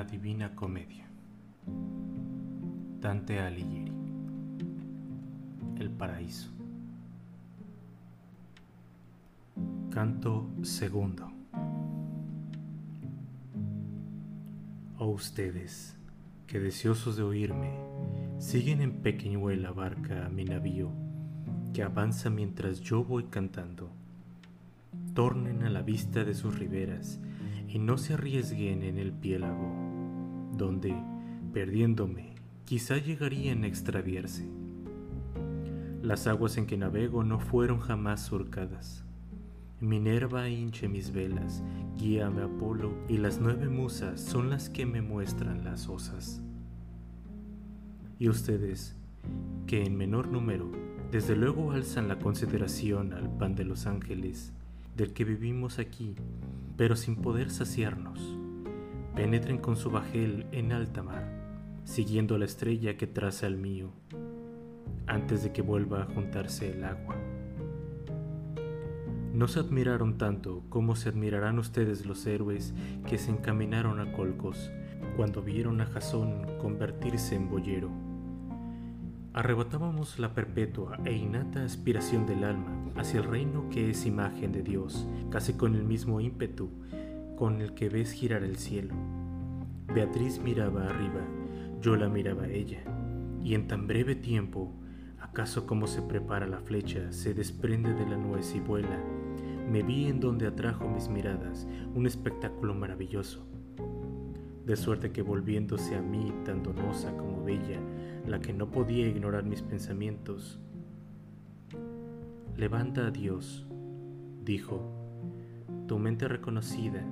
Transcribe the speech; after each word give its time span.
La 0.00 0.06
Divina 0.06 0.54
Comedia. 0.54 1.06
Dante 3.02 3.38
Alighieri. 3.38 3.92
El 5.78 5.90
Paraíso. 5.90 6.48
Canto 9.90 10.48
segundo. 10.62 11.30
Oh 14.96 15.08
ustedes, 15.08 15.98
que 16.46 16.58
deseosos 16.58 17.16
de 17.18 17.22
oírme, 17.22 17.70
siguen 18.38 18.80
en 18.80 19.02
pequeñuela 19.02 19.70
barca 19.70 20.24
a 20.24 20.30
mi 20.30 20.46
navío, 20.46 20.90
que 21.74 21.82
avanza 21.82 22.30
mientras 22.30 22.80
yo 22.80 23.04
voy 23.04 23.24
cantando. 23.24 23.90
Tornen 25.12 25.62
a 25.64 25.68
la 25.68 25.82
vista 25.82 26.24
de 26.24 26.32
sus 26.32 26.58
riberas 26.58 27.20
y 27.68 27.78
no 27.78 27.98
se 27.98 28.14
arriesguen 28.14 28.82
en 28.82 28.96
el 28.96 29.12
piélago, 29.12 29.79
donde, 30.60 30.94
perdiéndome, 31.54 32.34
quizá 32.66 32.98
llegarían 32.98 33.64
a 33.64 33.66
extraviarse. 33.66 34.46
Las 36.02 36.26
aguas 36.26 36.58
en 36.58 36.66
que 36.66 36.76
navego 36.76 37.24
no 37.24 37.40
fueron 37.40 37.80
jamás 37.80 38.26
surcadas. 38.26 39.04
Minerva 39.80 40.50
hinche 40.50 40.86
mis 40.86 41.12
velas, 41.12 41.62
guíame 41.96 42.42
Apolo, 42.42 42.92
y 43.08 43.16
las 43.16 43.40
nueve 43.40 43.70
musas 43.70 44.20
son 44.20 44.50
las 44.50 44.68
que 44.68 44.84
me 44.84 45.00
muestran 45.00 45.64
las 45.64 45.88
osas. 45.88 46.42
Y 48.18 48.28
ustedes, 48.28 48.94
que 49.66 49.82
en 49.82 49.96
menor 49.96 50.28
número, 50.28 50.70
desde 51.10 51.36
luego 51.36 51.72
alzan 51.72 52.06
la 52.06 52.18
consideración 52.18 53.14
al 53.14 53.34
pan 53.38 53.54
de 53.54 53.64
los 53.64 53.86
ángeles, 53.86 54.52
del 54.94 55.14
que 55.14 55.24
vivimos 55.24 55.78
aquí, 55.78 56.16
pero 56.76 56.96
sin 56.96 57.16
poder 57.16 57.50
saciarnos. 57.50 58.39
Penetren 59.14 59.58
con 59.58 59.76
su 59.76 59.90
bajel 59.90 60.46
en 60.52 60.72
alta 60.72 61.02
mar, 61.02 61.28
siguiendo 61.84 62.38
la 62.38 62.44
estrella 62.44 62.96
que 62.96 63.06
traza 63.06 63.46
el 63.46 63.56
mío, 63.56 63.90
antes 65.06 65.42
de 65.42 65.52
que 65.52 65.62
vuelva 65.62 66.02
a 66.02 66.06
juntarse 66.06 66.70
el 66.70 66.84
agua. 66.84 67.16
No 69.34 69.48
se 69.48 69.60
admiraron 69.60 70.16
tanto 70.16 70.62
como 70.68 70.96
se 70.96 71.08
admirarán 71.08 71.58
ustedes 71.58 72.06
los 72.06 72.24
héroes 72.26 72.72
que 73.08 73.18
se 73.18 73.30
encaminaron 73.30 73.98
a 74.00 74.12
Colcos 74.12 74.70
cuando 75.16 75.42
vieron 75.42 75.80
a 75.80 75.86
Jasón 75.86 76.46
convertirse 76.60 77.34
en 77.34 77.48
boyero. 77.48 77.90
Arrebatábamos 79.32 80.18
la 80.18 80.34
perpetua 80.34 80.98
e 81.04 81.12
innata 81.12 81.64
aspiración 81.64 82.26
del 82.26 82.44
alma 82.44 82.92
hacia 82.96 83.20
el 83.20 83.26
reino 83.26 83.68
que 83.70 83.90
es 83.90 84.06
imagen 84.06 84.52
de 84.52 84.62
Dios, 84.62 85.06
casi 85.30 85.54
con 85.54 85.74
el 85.74 85.84
mismo 85.84 86.20
ímpetu 86.20 86.68
con 87.40 87.62
el 87.62 87.72
que 87.72 87.88
ves 87.88 88.12
girar 88.12 88.44
el 88.44 88.58
cielo. 88.58 88.94
Beatriz 89.94 90.38
miraba 90.38 90.84
arriba, 90.84 91.22
yo 91.80 91.96
la 91.96 92.10
miraba 92.10 92.42
a 92.42 92.50
ella, 92.50 92.82
y 93.42 93.54
en 93.54 93.66
tan 93.66 93.86
breve 93.86 94.14
tiempo, 94.14 94.74
acaso 95.18 95.66
como 95.66 95.86
se 95.86 96.02
prepara 96.02 96.46
la 96.46 96.58
flecha, 96.58 97.10
se 97.12 97.32
desprende 97.32 97.94
de 97.94 98.06
la 98.06 98.18
nuez 98.18 98.54
y 98.54 98.60
vuela, 98.60 99.02
me 99.72 99.82
vi 99.82 100.08
en 100.08 100.20
donde 100.20 100.46
atrajo 100.46 100.86
mis 100.86 101.08
miradas 101.08 101.66
un 101.94 102.06
espectáculo 102.06 102.74
maravilloso. 102.74 103.46
De 104.66 104.76
suerte 104.76 105.10
que 105.10 105.22
volviéndose 105.22 105.96
a 105.96 106.02
mí 106.02 106.34
tan 106.44 106.62
donosa 106.62 107.16
como 107.16 107.42
bella, 107.42 107.80
la 108.26 108.42
que 108.42 108.52
no 108.52 108.70
podía 108.70 109.08
ignorar 109.08 109.44
mis 109.44 109.62
pensamientos. 109.62 110.60
Levanta 112.58 113.06
a 113.06 113.10
Dios, 113.10 113.66
dijo, 114.44 114.82
tu 115.86 115.98
mente 115.98 116.28
reconocida 116.28 117.02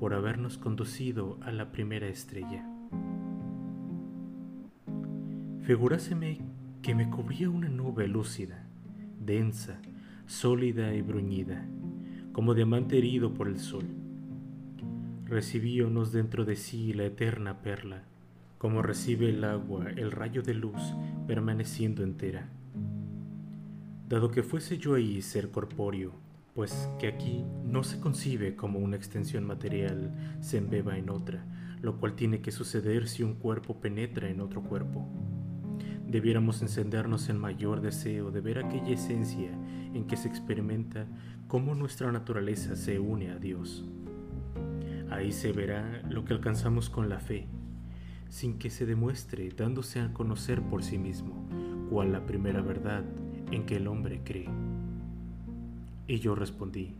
por 0.00 0.14
habernos 0.14 0.56
conducido 0.56 1.38
a 1.42 1.52
la 1.52 1.70
primera 1.70 2.08
estrella. 2.08 2.66
Figuráseme 5.60 6.40
que 6.80 6.94
me 6.94 7.10
cubría 7.10 7.50
una 7.50 7.68
nube 7.68 8.08
lúcida, 8.08 8.66
densa, 9.20 9.78
sólida 10.26 10.94
y 10.94 11.02
bruñida, 11.02 11.66
como 12.32 12.54
diamante 12.54 12.96
herido 12.96 13.34
por 13.34 13.46
el 13.46 13.58
sol. 13.58 13.84
Recibíonos 15.26 16.12
dentro 16.12 16.46
de 16.46 16.56
sí 16.56 16.94
la 16.94 17.04
eterna 17.04 17.60
perla, 17.60 18.04
como 18.56 18.80
recibe 18.80 19.28
el 19.28 19.44
agua 19.44 19.90
el 19.90 20.12
rayo 20.12 20.42
de 20.42 20.54
luz 20.54 20.80
permaneciendo 21.26 22.02
entera. 22.02 22.48
Dado 24.08 24.30
que 24.30 24.42
fuese 24.42 24.78
yo 24.78 24.94
ahí 24.94 25.20
ser 25.20 25.50
corpóreo, 25.50 26.12
pues 26.54 26.88
que 26.98 27.06
aquí 27.06 27.44
no 27.64 27.84
se 27.84 28.00
concibe 28.00 28.56
como 28.56 28.78
una 28.78 28.96
extensión 28.96 29.44
material 29.44 30.12
se 30.40 30.58
embeba 30.58 30.98
en 30.98 31.10
otra, 31.10 31.44
lo 31.80 31.98
cual 31.98 32.14
tiene 32.14 32.40
que 32.40 32.50
suceder 32.50 33.08
si 33.08 33.22
un 33.22 33.34
cuerpo 33.34 33.80
penetra 33.80 34.28
en 34.28 34.40
otro 34.40 34.62
cuerpo. 34.62 35.08
Debiéramos 36.06 36.60
encendernos 36.60 37.28
en 37.28 37.38
mayor 37.38 37.80
deseo 37.80 38.30
de 38.30 38.40
ver 38.40 38.58
aquella 38.58 38.92
esencia 38.92 39.50
en 39.94 40.06
que 40.06 40.16
se 40.16 40.28
experimenta 40.28 41.06
cómo 41.46 41.74
nuestra 41.74 42.10
naturaleza 42.10 42.74
se 42.74 42.98
une 42.98 43.30
a 43.30 43.38
Dios. 43.38 43.84
Ahí 45.10 45.32
se 45.32 45.52
verá 45.52 46.02
lo 46.08 46.24
que 46.24 46.32
alcanzamos 46.32 46.90
con 46.90 47.08
la 47.08 47.20
fe, 47.20 47.46
sin 48.28 48.58
que 48.58 48.70
se 48.70 48.86
demuestre 48.86 49.50
dándose 49.50 50.00
a 50.00 50.12
conocer 50.12 50.62
por 50.62 50.82
sí 50.82 50.98
mismo 50.98 51.48
cuál 51.90 52.12
la 52.12 52.26
primera 52.26 52.60
verdad 52.60 53.04
en 53.50 53.66
que 53.66 53.76
el 53.76 53.88
hombre 53.88 54.22
cree. 54.24 54.48
Y 56.10 56.18
yo 56.18 56.34
respondí, 56.34 56.96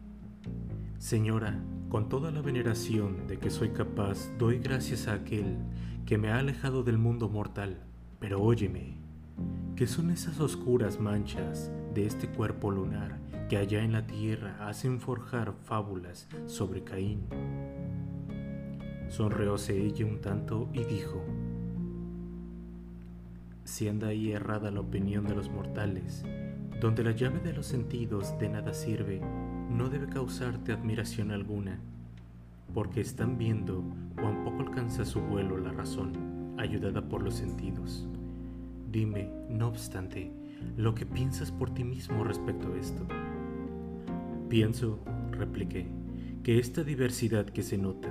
Señora, 0.98 1.60
con 1.88 2.09
toda 2.09 2.31
la 2.31 2.43
veneración 2.43 3.26
de 3.26 3.41
que 3.41 3.50
soy 3.50 3.71
capaz, 3.71 4.31
doy 4.38 4.60
gracias 4.60 5.09
a 5.09 5.15
aquel 5.15 5.56
que 6.06 6.16
me 6.16 6.31
ha 6.31 6.38
alejado 6.38 6.84
del 6.84 6.97
mundo 6.97 7.28
mortal. 7.28 7.81
Pero 8.20 8.41
óyeme, 8.41 8.99
¿qué 9.75 9.88
son 9.88 10.12
esas 10.12 10.38
oscuras 10.38 11.00
manchas 11.00 11.72
de 11.93 12.06
este 12.06 12.28
cuerpo 12.28 12.70
lunar 12.70 13.19
que 13.49 13.56
allá 13.56 13.82
en 13.82 13.91
la 13.91 14.06
tierra 14.06 14.69
hacen 14.69 15.00
forjar 15.00 15.54
fábulas 15.65 16.28
sobre 16.47 16.84
Caín? 16.84 17.25
Sonreóse 19.09 19.76
ella 19.76 20.06
un 20.06 20.20
tanto 20.20 20.70
y 20.72 20.84
dijo, 20.84 21.20
si 23.65 23.88
anda 23.88 24.06
ahí 24.06 24.31
errada 24.31 24.70
la 24.70 24.78
opinión 24.78 25.26
de 25.26 25.34
los 25.34 25.50
mortales, 25.50 26.25
donde 26.81 27.05
la 27.05 27.11
llave 27.11 27.41
de 27.41 27.53
los 27.53 27.67
sentidos 27.67 28.39
de 28.39 28.49
nada 28.49 28.73
sirve, 28.73 29.21
no 29.71 29.91
debe 29.91 30.07
causarte 30.09 30.73
admiración 30.73 31.31
alguna, 31.31 31.79
porque 32.73 33.03
están 33.03 33.37
viendo 33.37 33.85
cuán 34.19 34.45
poco 34.45 34.63
alcanza 34.63 35.05
su 35.05 35.21
vuelo 35.21 35.59
la 35.59 35.73
razón, 35.73 36.55
ayudada 36.57 37.07
por 37.07 37.23
los 37.23 37.35
sentidos. 37.35 38.09
Dime, 38.91 39.31
no 39.51 39.69
obstante, 39.69 40.33
lo 40.79 40.95
que 40.95 41.05
piensas 41.05 41.53
por 41.53 41.69
ti 41.75 41.85
mismo 41.85 42.25
respecto 42.25 42.73
a 42.73 42.79
esto. 42.79 43.07
Pienso, 44.49 44.99
repliqué, 45.33 45.87
que 46.43 46.59
esta 46.59 46.83
diversidad 46.83 47.45
que 47.45 47.62
se 47.62 47.77
nota 47.77 48.09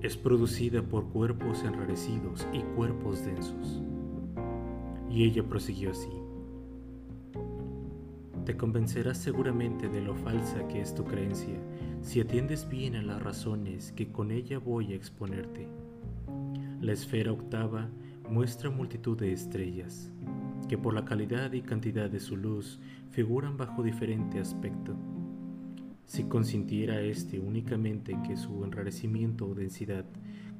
es 0.00 0.16
producida 0.16 0.82
por 0.82 1.08
cuerpos 1.10 1.64
enrarecidos 1.64 2.46
y 2.54 2.60
cuerpos 2.76 3.24
densos. 3.26 3.82
Y 5.10 5.24
ella 5.24 5.42
prosiguió 5.42 5.90
así. 5.90 6.25
Te 8.46 8.56
convencerás 8.56 9.18
seguramente 9.18 9.88
de 9.88 10.00
lo 10.00 10.14
falsa 10.14 10.66
que 10.68 10.80
es 10.80 10.94
tu 10.94 11.04
creencia 11.04 11.60
si 12.00 12.20
atiendes 12.20 12.66
bien 12.68 12.94
a 12.94 13.02
las 13.02 13.22
razones 13.22 13.92
que 13.92 14.10
con 14.10 14.30
ella 14.30 14.58
voy 14.58 14.92
a 14.92 14.96
exponerte. 14.96 15.68
La 16.80 16.92
esfera 16.92 17.32
octava 17.32 17.90
muestra 18.30 18.70
multitud 18.70 19.18
de 19.18 19.32
estrellas, 19.32 20.10
que 20.68 20.78
por 20.78 20.94
la 20.94 21.04
calidad 21.04 21.52
y 21.52 21.60
cantidad 21.60 22.08
de 22.08 22.20
su 22.20 22.36
luz 22.36 22.80
figuran 23.10 23.58
bajo 23.58 23.82
diferente 23.82 24.40
aspecto 24.40 24.96
si 26.06 26.22
consintiera 26.24 27.00
éste 27.00 27.40
únicamente 27.40 28.16
que 28.24 28.36
su 28.36 28.64
enrarecimiento 28.64 29.48
o 29.48 29.54
densidad 29.54 30.04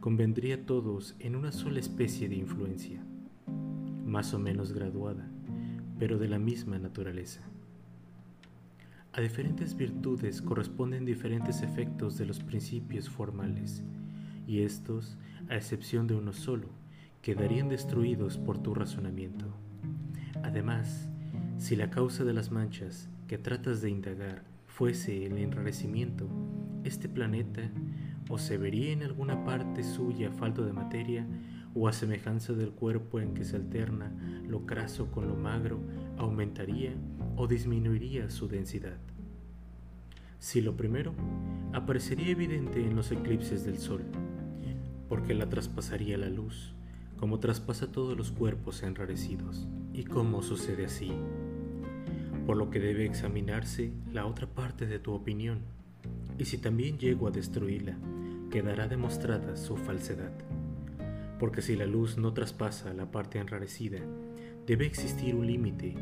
convendría 0.01 0.57
a 0.57 0.67
todos 0.67 1.15
en 1.21 1.37
una 1.37 1.53
sola 1.53 1.79
especie 1.79 2.29
de 2.29 2.35
influencia, 2.35 3.01
más 4.05 4.35
o 4.35 4.41
menos 4.41 4.73
graduada, 4.73 5.31
pero 6.01 6.19
de 6.19 6.29
la 6.29 6.41
misma 6.41 6.81
naturaleza. 6.81 7.43
A 9.17 9.23
diferentes 9.23 9.75
virtudes 9.75 10.43
corresponden 10.43 11.07
diferentes 11.07 11.63
efectos 11.63 12.19
de 12.19 12.27
los 12.27 12.41
principios 12.41 13.09
formales, 13.09 13.83
y 14.47 14.61
estos, 14.61 15.17
a 15.49 15.57
excepción 15.57 16.07
de 16.07 16.17
uno 16.17 16.35
solo, 16.35 16.69
quedarían 17.23 17.71
destruidos 17.71 18.37
por 18.37 18.59
tu 18.59 18.75
razonamiento. 18.75 19.47
Además, 20.43 21.09
si 21.57 21.77
la 21.77 21.89
causa 21.89 22.25
de 22.25 22.35
las 22.35 22.51
manchas 22.51 23.09
que 23.27 23.39
tratas 23.39 23.81
de 23.81 23.89
indagar 23.89 24.45
fuese 24.67 25.25
el 25.25 25.39
enrarecimiento, 25.39 26.29
este 26.85 27.09
planeta 27.09 27.71
o 28.29 28.37
se 28.37 28.59
vería 28.59 28.93
en 28.93 29.03
alguna 29.03 29.45
parte 29.45 29.83
suya 29.83 30.31
falto 30.31 30.63
de 30.67 30.75
materia, 30.75 31.27
o 31.75 31.89
a 31.89 31.95
semejanza 31.95 32.53
del 32.53 32.73
cuerpo 32.73 33.19
en 33.21 33.33
que 33.33 33.45
se 33.45 33.57
alterna 33.57 34.13
lo 34.47 34.67
craso 34.67 35.11
con 35.11 35.27
lo 35.27 35.37
magro, 35.37 35.81
aumentaría 36.19 36.93
o 37.37 37.47
disminuiría 37.47 38.31
su 38.31 38.49
densidad. 38.49 38.97
Si 40.39 40.61
lo 40.61 40.77
primero, 40.77 41.15
aparecería 41.73 42.29
evidente 42.29 42.81
en 42.81 42.97
los 42.97 43.13
eclipses 43.13 43.65
del 43.65 43.79
Sol, 43.79 44.03
porque 45.09 45.35
la 45.35 45.49
traspasaría 45.49 46.19
la 46.19 46.29
luz, 46.29 46.75
como 47.19 47.39
traspasa 47.39 47.91
todos 47.91 48.17
los 48.17 48.33
cuerpos 48.33 48.83
enrarecidos. 48.83 49.67
¿Y 49.93 50.05
cómo 50.05 50.43
sucede 50.43 50.87
así? 50.87 51.13
Por 52.47 52.57
lo 52.57 52.71
que 52.71 52.81
debe 52.81 53.07
examinarse 53.07 53.93
la 54.13 54.27
otra 54.27 54.47
parte 54.47 54.87
de 54.87 54.99
tu 54.99 55.13
opinión, 55.13 55.61
y 56.39 56.45
si 56.45 56.59
también 56.59 56.99
llego 56.99 57.29
a 57.29 57.31
destruirla, 57.31 57.97
quedará 58.51 58.89
demostrada 58.89 59.57
su 59.57 59.77
falsedad. 59.77 60.33
Porque 61.39 61.63
si 61.63 61.77
la 61.77 61.87
luz 61.87 62.17
no 62.19 62.33
traspasa 62.33 62.95
la 62.95 63.11
parte 63.11 63.39
enrarecida, 63.39 63.99
debe 64.67 64.87
existir 64.87 65.35
un 65.35 65.47
límite 65.47 65.95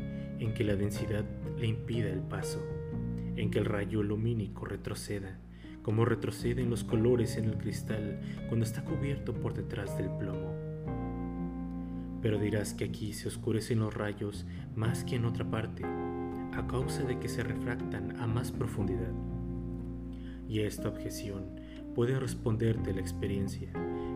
en 0.45 0.53
que 0.53 0.63
la 0.63 0.75
densidad 0.75 1.25
le 1.57 1.67
impida 1.67 2.09
el 2.09 2.21
paso, 2.21 2.61
en 3.35 3.49
que 3.51 3.59
el 3.59 3.65
rayo 3.65 4.03
lumínico 4.03 4.65
retroceda, 4.65 5.39
como 5.81 6.05
retroceden 6.05 6.69
los 6.69 6.83
colores 6.83 7.37
en 7.37 7.45
el 7.45 7.57
cristal 7.57 8.19
cuando 8.47 8.65
está 8.65 8.83
cubierto 8.83 9.33
por 9.33 9.53
detrás 9.53 9.97
del 9.97 10.09
plomo. 10.09 10.53
Pero 12.21 12.39
dirás 12.39 12.73
que 12.73 12.85
aquí 12.85 13.13
se 13.13 13.27
oscurecen 13.27 13.79
los 13.79 13.93
rayos 13.93 14.45
más 14.75 15.03
que 15.03 15.15
en 15.15 15.25
otra 15.25 15.49
parte, 15.49 15.83
a 15.83 16.65
causa 16.67 17.03
de 17.03 17.19
que 17.19 17.27
se 17.27 17.43
refractan 17.43 18.19
a 18.19 18.27
más 18.27 18.51
profundidad. 18.51 19.13
Y 20.47 20.61
esta 20.61 20.89
objeción 20.89 21.59
puede 21.93 22.19
responderte 22.19 22.93
la 22.93 23.01
experiencia, 23.01 23.71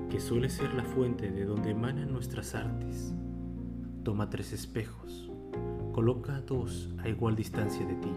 que 0.10 0.20
suele 0.20 0.50
ser 0.50 0.74
la 0.74 0.84
fuente 0.84 1.32
de 1.32 1.46
donde 1.46 1.72
emanan 1.72 2.12
nuestras 2.12 2.56
artes. 2.56 3.14
Toma 4.04 4.30
tres 4.30 4.54
espejos, 4.54 5.29
coloca 6.00 6.40
dos 6.40 6.90
a 7.00 7.10
igual 7.10 7.36
distancia 7.36 7.86
de 7.86 7.96
ti 7.96 8.12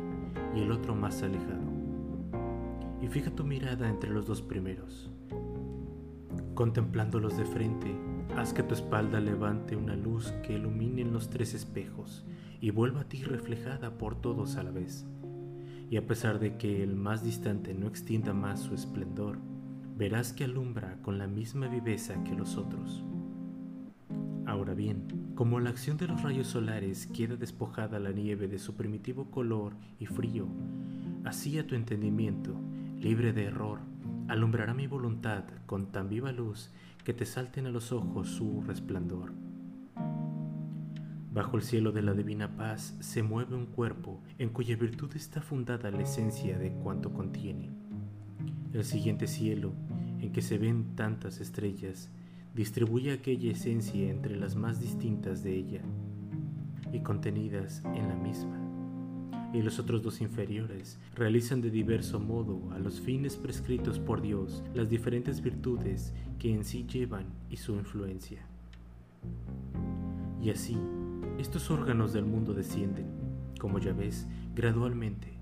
y 0.55 0.61
el 0.61 0.71
otro 0.71 0.95
más 0.95 1.21
alejado, 1.25 1.69
y 3.01 3.09
fija 3.09 3.33
tu 3.33 3.43
mirada 3.43 3.89
entre 3.89 4.09
los 4.09 4.25
dos 4.25 4.41
primeros. 4.41 5.11
Contemplándolos 6.55 7.37
de 7.37 7.45
frente, 7.45 7.93
haz 8.37 8.53
que 8.53 8.63
tu 8.63 8.75
espalda 8.75 9.19
levante 9.19 9.75
una 9.75 9.97
luz 9.97 10.31
que 10.45 10.53
ilumine 10.53 11.05
los 11.05 11.29
tres 11.29 11.55
espejos 11.55 12.25
y 12.61 12.71
vuelva 12.71 13.01
a 13.01 13.09
ti 13.09 13.25
reflejada 13.25 13.99
por 13.99 14.15
todos 14.15 14.55
a 14.59 14.63
la 14.63 14.71
vez. 14.71 15.05
Y 15.91 15.97
a 15.97 16.07
pesar 16.07 16.39
de 16.39 16.59
que 16.59 16.85
el 16.85 16.95
más 16.95 17.25
distante 17.25 17.75
no 17.75 17.89
extienda 17.89 18.33
más 18.33 18.61
su 18.61 18.77
esplendor, 18.77 19.39
verás 19.97 20.33
que 20.33 20.45
alumbra 20.45 20.99
con 21.03 21.19
la 21.19 21.27
misma 21.27 21.67
viveza 21.67 22.23
que 22.23 22.37
los 22.37 22.57
otros. 22.57 23.03
Ahora 24.53 24.75
bien, 24.75 25.33
como 25.35 25.61
la 25.61 25.71
acción 25.71 25.97
de 25.97 26.07
los 26.07 26.21
rayos 26.21 26.49
solares 26.49 27.07
queda 27.07 27.37
despojada 27.37 27.99
la 27.99 28.13
nieve 28.13 28.49
de 28.49 28.59
su 28.59 28.77
primitivo 28.77 29.31
color 29.31 29.73
y 29.99 30.05
frío, 30.05 30.47
así 31.25 31.59
a 31.59 31.67
tu 31.67 31.75
entendimiento, 31.75 32.55
libre 33.01 33.33
de 33.33 33.45
error, 33.45 33.79
alumbrará 34.29 34.75
mi 34.75 34.87
voluntad 34.87 35.45
con 35.65 35.87
tan 35.87 36.11
viva 36.11 36.33
luz 36.33 36.71
que 37.03 37.15
te 37.15 37.25
salten 37.25 37.65
a 37.65 37.71
los 37.71 37.93
ojos 37.93 38.29
su 38.29 38.61
resplandor. 38.61 39.33
Bajo 41.33 41.57
el 41.57 41.63
cielo 41.63 41.91
de 41.91 42.03
la 42.03 42.13
divina 42.13 42.55
paz 42.55 42.95
se 43.01 43.23
mueve 43.23 43.57
un 43.57 43.65
cuerpo 43.65 44.21
en 44.37 44.51
cuya 44.51 44.77
virtud 44.77 45.17
está 45.17 45.41
fundada 45.41 45.91
la 45.91 46.03
esencia 46.03 46.59
de 46.59 46.73
cuanto 46.73 47.11
contiene. 47.15 47.71
El 48.75 48.85
siguiente 48.85 49.29
cielo, 49.29 49.73
en 50.21 50.31
que 50.31 50.43
se 50.43 50.59
ven 50.59 50.95
tantas 50.95 51.41
estrellas, 51.41 52.11
distribuye 52.55 53.13
aquella 53.13 53.53
esencia 53.53 54.11
entre 54.11 54.37
las 54.37 54.57
más 54.57 54.81
distintas 54.81 55.43
de 55.43 55.57
ella 55.57 55.81
y 56.93 57.01
contenidas 57.01 57.83
en 57.95 58.09
la 58.09 58.15
misma. 58.15 58.59
Y 59.55 59.63
los 59.63 59.79
otros 59.79 60.03
dos 60.03 60.21
inferiores 60.21 60.99
realizan 61.15 61.61
de 61.61 61.71
diverso 61.71 62.19
modo 62.21 62.71
a 62.73 62.79
los 62.79 63.01
fines 63.01 63.37
prescritos 63.37 63.99
por 63.99 64.23
Dios 64.23 64.63
las 64.75 64.89
diferentes 64.89 65.43
virtudes 65.43 66.15
que 66.39 66.53
en 66.53 66.65
sí 66.65 66.87
llevan 66.87 67.27
y 67.51 67.57
su 67.57 67.75
influencia. 67.75 68.41
Y 70.43 70.51
así, 70.51 70.77
estos 71.39 71.71
órganos 71.71 72.13
del 72.13 72.25
mundo 72.25 72.55
descienden, 72.55 73.07
como 73.59 73.79
ya 73.79 73.93
ves, 73.93 74.27
gradualmente 74.55 75.33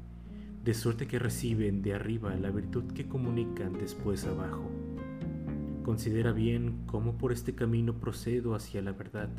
de 0.64 0.74
suerte 0.74 1.06
que 1.06 1.18
reciben 1.18 1.80
de 1.80 1.94
arriba 1.94 2.34
la 2.34 2.50
virtud 2.50 2.92
que 2.92 3.08
comunican 3.08 3.72
después 3.78 4.26
abajo. 4.26 4.79
Considera 5.82 6.32
bien 6.32 6.82
cómo 6.86 7.16
por 7.16 7.32
este 7.32 7.54
camino 7.54 7.94
procedo 7.94 8.54
hacia 8.54 8.82
la 8.82 8.92
verdad, 8.92 9.30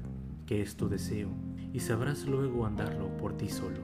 que 0.48 0.62
es 0.62 0.76
tu 0.76 0.90
deseo, 0.90 1.30
y 1.72 1.80
sabrás 1.80 2.26
luego 2.26 2.66
andarlo 2.66 3.16
por 3.18 3.38
ti 3.38 3.48
solo. 3.48 3.80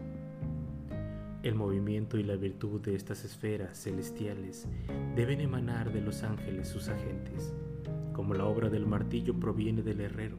El 1.44 1.54
movimiento 1.54 2.18
y 2.18 2.24
la 2.24 2.36
virtud 2.36 2.81
de 2.81 2.95
estas 2.95 3.24
esferas 3.24 3.77
celestiales 3.77 4.68
deben 5.15 5.39
emanar 5.39 5.94
de 5.94 6.01
los 6.01 6.24
ángeles 6.24 6.68
sus 6.68 6.89
agentes, 6.89 7.54
como 8.12 8.33
la 8.33 8.45
obra 8.45 8.69
del 8.69 8.88
martillo 8.88 9.39
proviene 9.39 9.83
del 9.83 10.01
herrero, 10.01 10.38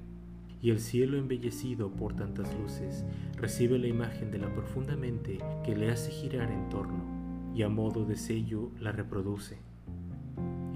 y 0.61 0.71
el 0.71 0.81
cielo 0.81 1.19
embellecido 1.19 1.93
por 1.93 2.15
tantas 2.15 2.53
luces 2.59 3.05
recibe 3.37 3.79
la 3.79 3.87
imagen 3.87 4.33
de 4.33 4.39
la 4.39 4.53
profunda 4.53 4.97
mente 4.97 5.39
que 5.65 5.77
le 5.77 5.93
hace 5.93 6.11
girar 6.11 6.51
en 6.51 6.69
torno 6.69 7.53
y 7.55 7.63
a 7.63 7.69
modo 7.69 8.05
de 8.05 8.17
sello 8.17 8.73
la 8.81 8.91
reproduce. 8.91 9.68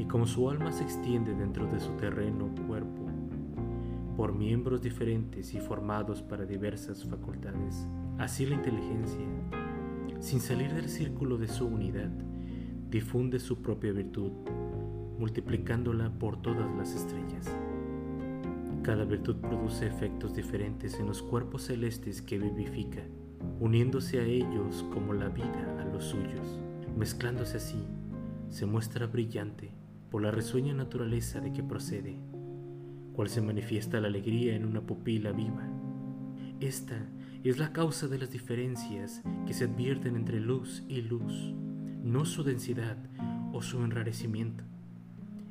Y 0.03 0.05
como 0.07 0.27
su 0.27 0.51
alma 0.51 0.73
se 0.73 0.83
extiende 0.83 1.33
dentro 1.33 1.65
de 1.69 1.79
su 1.79 1.93
terreno 1.93 2.53
cuerpo, 2.67 3.07
por 4.17 4.35
miembros 4.35 4.83
diferentes 4.83 5.55
y 5.55 5.61
formados 5.61 6.23
para 6.23 6.45
diversas 6.45 7.05
facultades, 7.05 7.87
así 8.19 8.45
la 8.45 8.57
inteligencia, 8.57 9.25
sin 10.19 10.41
salir 10.41 10.75
del 10.75 10.89
círculo 10.89 11.39
de 11.39 11.47
su 11.47 11.69
unidad, 11.69 12.11
difunde 12.91 13.39
su 13.39 13.63
propia 13.63 13.93
virtud, 13.93 14.33
multiplicándola 15.21 16.11
por 16.19 16.43
todas 16.43 16.69
las 16.77 16.97
estrellas. 16.97 17.57
Cada 18.83 19.05
virtud 19.05 19.37
produce 19.37 19.87
efectos 19.87 20.35
diferentes 20.35 20.99
en 20.99 21.07
los 21.07 21.23
cuerpos 21.23 21.63
celestes 21.63 22.23
que 22.23 22.41
vivifica, 22.41 23.03
uniéndose 23.61 24.19
a 24.19 24.25
ellos 24.25 24.85
como 24.93 25.13
la 25.13 25.29
vida 25.29 25.81
a 25.81 25.85
los 25.85 26.07
suyos. 26.07 26.59
Mezclándose 26.99 27.59
así, 27.59 27.87
se 28.49 28.67
muestra 28.67 29.07
brillante 29.07 29.81
por 30.13 30.21
la 30.21 30.31
risueña 30.31 30.75
naturaleza 30.75 31.41
de 31.41 31.55
que 31.55 31.63
procede, 31.63 32.19
cual 33.15 33.31
se 33.31 33.41
manifiesta 33.41 33.99
la 33.99 34.09
alegría 34.09 34.55
en 34.55 34.67
una 34.67 34.83
pupila 34.83 35.33
viva. 35.33 35.67
Esta 36.61 37.09
es 37.43 37.59
la 37.59 37.73
causa 37.73 38.09
de 38.09 38.19
las 38.19 38.31
diferencias 38.31 39.23
que 39.47 39.55
se 39.55 39.65
advierten 39.65 40.15
entre 40.15 40.39
luz 40.39 40.85
y 40.87 41.01
luz, 41.01 41.55
no 42.05 42.27
su 42.27 42.45
densidad 42.45 42.99
o 43.55 43.63
su 43.63 43.83
enrarecimiento. 43.83 44.65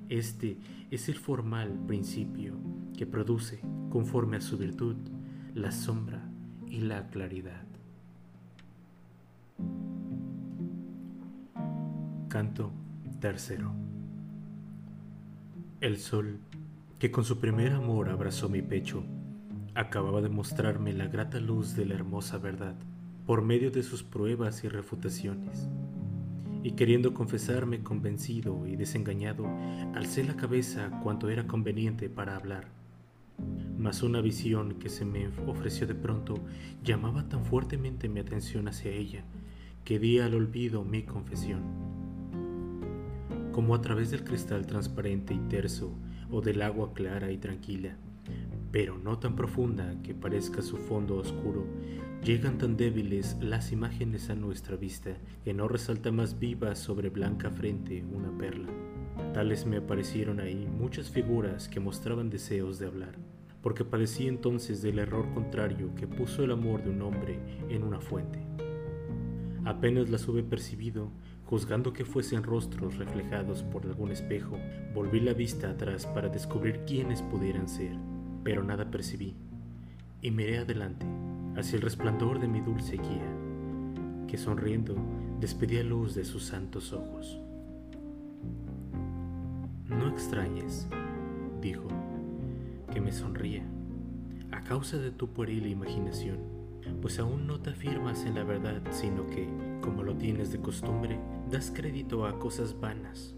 Este 0.09 0.59
es 0.91 1.09
el 1.09 1.15
formal 1.15 1.79
principio 1.87 2.53
que 2.95 3.07
produce, 3.07 3.61
conforme 3.89 4.37
a 4.37 4.41
su 4.41 4.59
virtud, 4.59 4.95
la 5.55 5.71
sombra 5.71 6.29
y 6.67 6.81
la 6.81 7.07
claridad. 7.07 7.65
Canto 12.29 12.71
tercero. 13.19 13.90
El 15.81 15.97
sol, 15.97 16.39
que 16.99 17.11
con 17.11 17.25
su 17.25 17.39
primer 17.39 17.73
amor 17.73 18.09
abrazó 18.09 18.47
mi 18.47 18.61
pecho, 18.61 19.03
acababa 19.73 20.21
de 20.21 20.29
mostrarme 20.29 20.93
la 20.93 21.07
grata 21.07 21.39
luz 21.39 21.75
de 21.75 21.85
la 21.85 21.95
hermosa 21.95 22.37
verdad 22.37 22.75
por 23.25 23.41
medio 23.41 23.71
de 23.71 23.81
sus 23.81 24.03
pruebas 24.03 24.63
y 24.63 24.69
refutaciones. 24.69 25.67
Y 26.63 26.73
queriendo 26.73 27.13
confesarme 27.13 27.81
convencido 27.81 28.67
y 28.67 28.75
desengañado, 28.75 29.47
alcé 29.95 30.23
la 30.23 30.35
cabeza 30.35 30.91
cuanto 31.03 31.29
era 31.29 31.47
conveniente 31.47 32.09
para 32.09 32.35
hablar 32.35 32.67
mas 33.77 34.03
una 34.03 34.21
visión 34.21 34.75
que 34.75 34.89
se 34.89 35.05
me 35.05 35.29
ofreció 35.47 35.87
de 35.87 35.95
pronto 35.95 36.35
llamaba 36.83 37.27
tan 37.27 37.43
fuertemente 37.43 38.09
mi 38.09 38.19
atención 38.19 38.67
hacia 38.67 38.91
ella 38.91 39.23
que 39.83 39.97
di 39.97 40.19
al 40.19 40.35
olvido 40.35 40.83
mi 40.83 41.01
confesión. 41.01 41.90
Como 43.51 43.75
a 43.75 43.81
través 43.81 44.11
del 44.11 44.23
cristal 44.23 44.65
transparente 44.65 45.33
y 45.33 45.39
terso 45.49 45.93
o 46.29 46.41
del 46.41 46.61
agua 46.61 46.93
clara 46.93 47.31
y 47.31 47.37
tranquila, 47.37 47.97
pero 48.71 48.97
no 48.97 49.19
tan 49.19 49.35
profunda 49.35 49.95
que 50.03 50.13
parezca 50.13 50.61
su 50.61 50.77
fondo 50.77 51.17
oscuro, 51.17 51.65
llegan 52.23 52.57
tan 52.57 52.77
débiles 52.77 53.37
las 53.41 53.71
imágenes 53.71 54.29
a 54.29 54.35
nuestra 54.35 54.77
vista 54.77 55.17
que 55.43 55.53
no 55.53 55.67
resalta 55.67 56.11
más 56.11 56.39
viva 56.39 56.75
sobre 56.75 57.09
blanca 57.09 57.49
frente 57.49 58.03
una 58.03 58.37
perla. 58.37 58.69
Tales 59.33 59.65
me 59.65 59.77
aparecieron 59.77 60.39
ahí 60.39 60.67
muchas 60.67 61.09
figuras 61.09 61.67
que 61.67 61.79
mostraban 61.79 62.29
deseos 62.29 62.79
de 62.79 62.87
hablar 62.87 63.15
porque 63.61 63.85
padecí 63.85 64.27
entonces 64.27 64.81
del 64.81 64.99
error 64.99 65.31
contrario 65.33 65.93
que 65.95 66.07
puso 66.07 66.43
el 66.43 66.51
amor 66.51 66.83
de 66.83 66.89
un 66.89 67.01
hombre 67.01 67.39
en 67.69 67.83
una 67.83 67.99
fuente. 67.99 68.39
Apenas 69.63 70.09
las 70.09 70.27
hube 70.27 70.43
percibido, 70.43 71.11
juzgando 71.51 71.91
que 71.91 72.05
fuesen 72.05 72.43
rostros 72.43 72.95
reflejados 72.95 73.61
por 73.61 73.85
algún 73.85 74.09
espejo, 74.09 74.57
volví 74.93 75.19
la 75.19 75.33
vista 75.33 75.69
atrás 75.69 76.05
para 76.05 76.29
descubrir 76.29 76.85
quiénes 76.87 77.21
pudieran 77.23 77.67
ser, 77.67 77.91
pero 78.41 78.63
nada 78.63 78.89
percibí, 78.89 79.35
y 80.21 80.31
miré 80.31 80.59
adelante, 80.59 81.05
hacia 81.57 81.75
el 81.75 81.81
resplandor 81.81 82.39
de 82.39 82.47
mi 82.47 82.61
dulce 82.61 82.95
guía, 82.95 84.27
que 84.29 84.37
sonriendo 84.37 84.95
despedía 85.41 85.83
luz 85.83 86.15
de 86.15 86.23
sus 86.23 86.45
santos 86.45 86.93
ojos. 86.93 87.37
No 89.89 90.07
extrañes, 90.07 90.87
dijo, 91.61 91.89
que 92.93 93.01
me 93.01 93.11
sonría, 93.11 93.65
a 94.53 94.63
causa 94.63 94.95
de 94.99 95.11
tu 95.11 95.27
pueril 95.27 95.67
imaginación, 95.67 96.37
pues 97.01 97.19
aún 97.19 97.45
no 97.45 97.59
te 97.59 97.71
afirmas 97.71 98.25
en 98.25 98.35
la 98.35 98.45
verdad, 98.45 98.81
sino 98.91 99.27
que, 99.27 99.49
como 99.81 100.01
lo 100.03 100.15
tienes 100.15 100.51
de 100.53 100.59
costumbre, 100.59 101.19
das 101.51 101.69
crédito 101.69 102.25
a 102.25 102.39
cosas 102.39 102.79
vanas. 102.79 103.35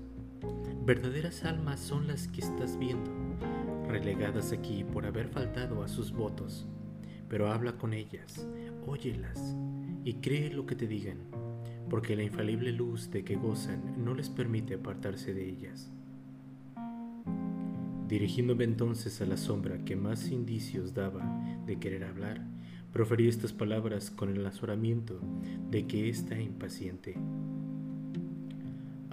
Verdaderas 0.85 1.45
almas 1.45 1.79
son 1.79 2.05
las 2.05 2.27
que 2.27 2.41
estás 2.41 2.77
viendo, 2.77 3.09
relegadas 3.87 4.51
aquí 4.51 4.83
por 4.83 5.07
haber 5.07 5.29
faltado 5.29 5.81
a 5.81 5.87
sus 5.87 6.11
votos, 6.11 6.67
pero 7.27 7.51
habla 7.51 7.73
con 7.79 7.91
ellas, 7.91 8.47
óyelas 8.85 9.55
y 10.03 10.13
cree 10.15 10.53
lo 10.53 10.67
que 10.67 10.75
te 10.75 10.85
digan, 10.85 11.17
porque 11.89 12.15
la 12.15 12.21
infalible 12.21 12.71
luz 12.71 13.09
de 13.09 13.23
que 13.23 13.35
gozan 13.35 14.03
no 14.05 14.13
les 14.13 14.29
permite 14.29 14.75
apartarse 14.75 15.33
de 15.33 15.49
ellas. 15.49 15.89
Dirigiéndome 18.07 18.65
entonces 18.65 19.21
a 19.21 19.25
la 19.25 19.37
sombra 19.37 19.83
que 19.85 19.95
más 19.95 20.29
indicios 20.29 20.93
daba 20.93 21.23
de 21.65 21.79
querer 21.79 22.03
hablar, 22.03 22.45
proferí 22.91 23.27
estas 23.27 23.53
palabras 23.53 24.11
con 24.11 24.29
el 24.29 24.45
azoramiento 24.45 25.19
de 25.71 25.87
que 25.87 26.09
está 26.09 26.39
impaciente. 26.39 27.15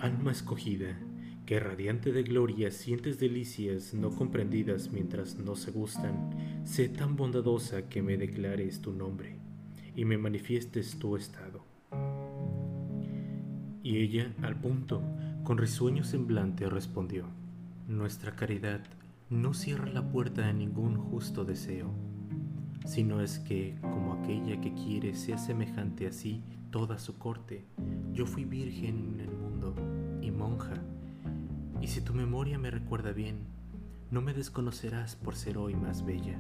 Alma 0.01 0.33
escogida, 0.33 0.99
que 1.45 1.61
radiante 1.61 2.11
de 2.11 2.23
gloria 2.23 2.71
sientes 2.71 3.21
delicias 3.21 3.93
no 3.93 4.09
comprendidas 4.09 4.91
mientras 4.91 5.37
no 5.37 5.57
se 5.57 5.73
gustan, 5.73 6.63
sé 6.65 6.89
tan 6.89 7.17
bondadosa 7.17 7.87
que 7.91 8.01
me 8.01 8.17
declares 8.17 8.81
tu 8.81 8.95
nombre 8.95 9.37
y 9.95 10.07
me 10.07 10.17
manifiestes 10.17 10.99
tu 10.99 11.17
estado. 11.17 11.67
Y 13.83 13.99
ella, 13.99 14.33
al 14.41 14.59
punto, 14.59 15.03
con 15.45 15.59
risueño 15.59 16.03
semblante, 16.03 16.71
respondió, 16.71 17.27
Nuestra 17.87 18.35
caridad 18.37 18.81
no 19.29 19.53
cierra 19.53 19.91
la 19.91 20.11
puerta 20.11 20.49
a 20.49 20.55
ningún 20.55 20.97
justo 20.97 21.45
deseo, 21.45 21.91
sino 22.87 23.21
es 23.21 23.39
que, 23.39 23.77
como 23.83 24.15
aquella 24.15 24.59
que 24.63 24.73
quiere 24.73 25.15
sea 25.15 25.37
semejante 25.37 26.07
a 26.07 26.13
sí 26.13 26.43
toda 26.71 26.99
su 26.99 27.19
corte, 27.19 27.67
yo 28.15 28.25
fui 28.25 28.47
virgen 28.47 29.19
y 30.23 30.31
monja, 30.31 30.75
y 31.81 31.87
si 31.89 32.01
tu 32.01 32.15
memoria 32.15 32.59
me 32.59 32.71
recuerda 32.71 33.13
bien, 33.13 33.39
no 34.11 34.21
me 34.21 34.35
desconocerás 34.35 35.17
por 35.17 35.37
ser 35.37 35.57
hoy 35.57 35.75
más 35.75 36.05
bella. 36.05 36.39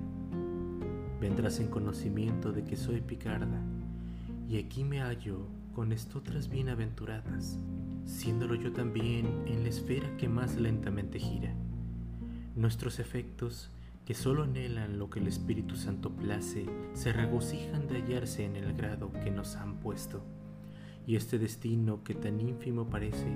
Vendrás 1.20 1.60
en 1.60 1.68
conocimiento 1.68 2.52
de 2.52 2.64
que 2.64 2.76
soy 2.76 3.00
picarda, 3.00 3.62
y 4.48 4.58
aquí 4.58 4.84
me 4.84 5.00
hallo 5.00 5.46
con 5.74 5.92
estotras 5.92 6.48
bienaventuradas, 6.48 7.58
siéndolo 8.04 8.54
yo 8.54 8.72
también 8.72 9.26
en 9.46 9.62
la 9.62 9.68
esfera 9.68 10.16
que 10.16 10.28
más 10.28 10.56
lentamente 10.56 11.18
gira. 11.18 11.54
Nuestros 12.56 12.98
efectos, 12.98 13.70
que 14.04 14.14
solo 14.14 14.42
anhelan 14.42 14.98
lo 14.98 15.08
que 15.08 15.20
el 15.20 15.28
Espíritu 15.28 15.76
Santo 15.76 16.10
place, 16.10 16.66
se 16.94 17.12
regocijan 17.12 17.86
de 17.86 18.02
hallarse 18.02 18.44
en 18.44 18.56
el 18.56 18.74
grado 18.74 19.12
que 19.12 19.30
nos 19.30 19.54
han 19.54 19.76
puesto. 19.76 20.22
Y 21.06 21.16
este 21.16 21.38
destino 21.38 22.04
que 22.04 22.14
tan 22.14 22.40
ínfimo 22.40 22.88
parece, 22.88 23.26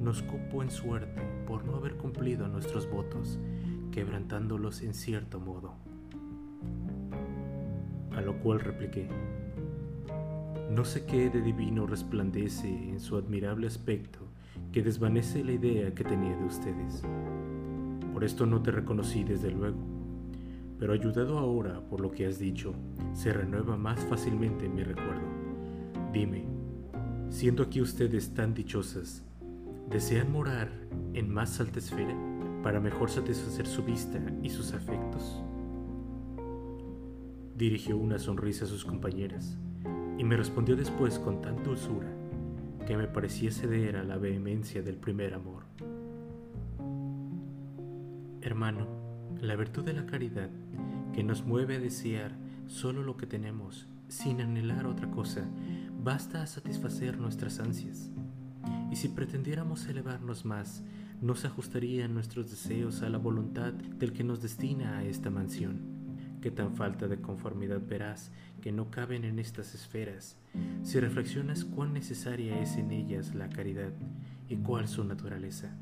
nos 0.00 0.22
cupo 0.22 0.62
en 0.62 0.70
suerte 0.70 1.22
por 1.46 1.64
no 1.64 1.76
haber 1.76 1.96
cumplido 1.96 2.48
nuestros 2.48 2.90
votos, 2.90 3.38
quebrantándolos 3.90 4.82
en 4.82 4.94
cierto 4.94 5.40
modo. 5.40 5.74
A 8.14 8.20
lo 8.20 8.38
cual 8.40 8.60
repliqué, 8.60 9.08
no 10.70 10.84
sé 10.84 11.06
qué 11.06 11.30
de 11.30 11.40
divino 11.40 11.86
resplandece 11.86 12.68
en 12.68 13.00
su 13.00 13.16
admirable 13.16 13.66
aspecto 13.66 14.20
que 14.72 14.82
desvanece 14.82 15.44
la 15.44 15.52
idea 15.52 15.94
que 15.94 16.04
tenía 16.04 16.36
de 16.36 16.44
ustedes. 16.44 17.02
Por 18.12 18.24
esto 18.24 18.46
no 18.46 18.62
te 18.62 18.70
reconocí 18.70 19.24
desde 19.24 19.50
luego, 19.50 19.78
pero 20.78 20.92
ayudado 20.92 21.38
ahora 21.38 21.80
por 21.88 22.00
lo 22.00 22.10
que 22.10 22.26
has 22.26 22.38
dicho, 22.38 22.74
se 23.14 23.32
renueva 23.32 23.76
más 23.76 24.00
fácilmente 24.06 24.68
mi 24.68 24.82
recuerdo. 24.82 25.26
Dime, 26.12 26.55
siendo 27.30 27.62
aquí 27.62 27.80
ustedes 27.80 28.34
tan 28.34 28.54
dichosas, 28.54 29.22
¿desean 29.90 30.32
morar 30.32 30.70
en 31.14 31.30
más 31.30 31.60
alta 31.60 31.78
esfera 31.78 32.16
para 32.62 32.80
mejor 32.80 33.10
satisfacer 33.10 33.66
su 33.66 33.82
vista 33.82 34.20
y 34.42 34.50
sus 34.50 34.72
afectos? 34.72 35.42
Dirigió 37.56 37.96
una 37.96 38.18
sonrisa 38.18 38.64
a 38.64 38.68
sus 38.68 38.84
compañeras 38.84 39.58
y 40.18 40.24
me 40.24 40.36
respondió 40.36 40.76
después 40.76 41.18
con 41.18 41.40
tanta 41.40 41.62
dulzura 41.62 42.08
que 42.86 42.96
me 42.96 43.08
parecía 43.08 43.50
ceder 43.50 43.96
a 43.96 44.04
la 44.04 44.16
vehemencia 44.16 44.82
del 44.82 44.96
primer 44.96 45.34
amor. 45.34 45.64
Hermano, 48.40 48.86
la 49.40 49.56
virtud 49.56 49.84
de 49.84 49.92
la 49.92 50.06
caridad 50.06 50.50
que 51.12 51.24
nos 51.24 51.44
mueve 51.44 51.76
a 51.76 51.80
desear 51.80 52.36
solo 52.66 53.02
lo 53.02 53.16
que 53.16 53.26
tenemos 53.26 53.88
sin 54.08 54.40
anhelar 54.40 54.86
otra 54.86 55.10
cosa, 55.10 55.44
basta 56.02 56.42
a 56.42 56.46
satisfacer 56.46 57.18
nuestras 57.18 57.60
ansias. 57.60 58.10
Y 58.90 58.96
si 58.96 59.08
pretendiéramos 59.08 59.86
elevarnos 59.86 60.44
más, 60.44 60.82
nos 61.20 61.44
ajustarían 61.44 62.14
nuestros 62.14 62.50
deseos 62.50 63.02
a 63.02 63.08
la 63.08 63.18
voluntad 63.18 63.72
del 63.72 64.12
que 64.12 64.24
nos 64.24 64.42
destina 64.42 64.98
a 64.98 65.04
esta 65.04 65.30
mansión 65.30 65.96
que 66.46 66.52
tan 66.52 66.76
falta 66.76 67.08
de 67.08 67.20
conformidad 67.20 67.80
verás 67.88 68.30
que 68.60 68.70
no 68.70 68.88
caben 68.88 69.24
en 69.24 69.40
estas 69.40 69.74
esferas, 69.74 70.36
si 70.84 71.00
reflexionas 71.00 71.64
cuán 71.64 71.92
necesaria 71.92 72.60
es 72.60 72.76
en 72.76 72.92
ellas 72.92 73.34
la 73.34 73.48
caridad 73.48 73.90
y 74.48 74.54
cuál 74.54 74.86
su 74.86 75.02
naturaleza. 75.02 75.76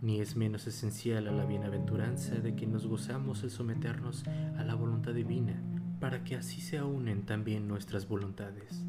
Ni 0.00 0.20
es 0.20 0.36
menos 0.36 0.68
esencial 0.68 1.26
a 1.26 1.32
la 1.32 1.44
bienaventuranza 1.44 2.36
de 2.36 2.54
que 2.54 2.68
nos 2.68 2.86
gozamos 2.86 3.42
el 3.42 3.50
someternos 3.50 4.22
a 4.58 4.62
la 4.62 4.76
voluntad 4.76 5.12
divina, 5.12 5.60
para 6.06 6.22
que 6.22 6.36
así 6.36 6.60
se 6.60 6.80
unen 6.80 7.26
también 7.26 7.66
nuestras 7.66 8.06
voluntades. 8.06 8.84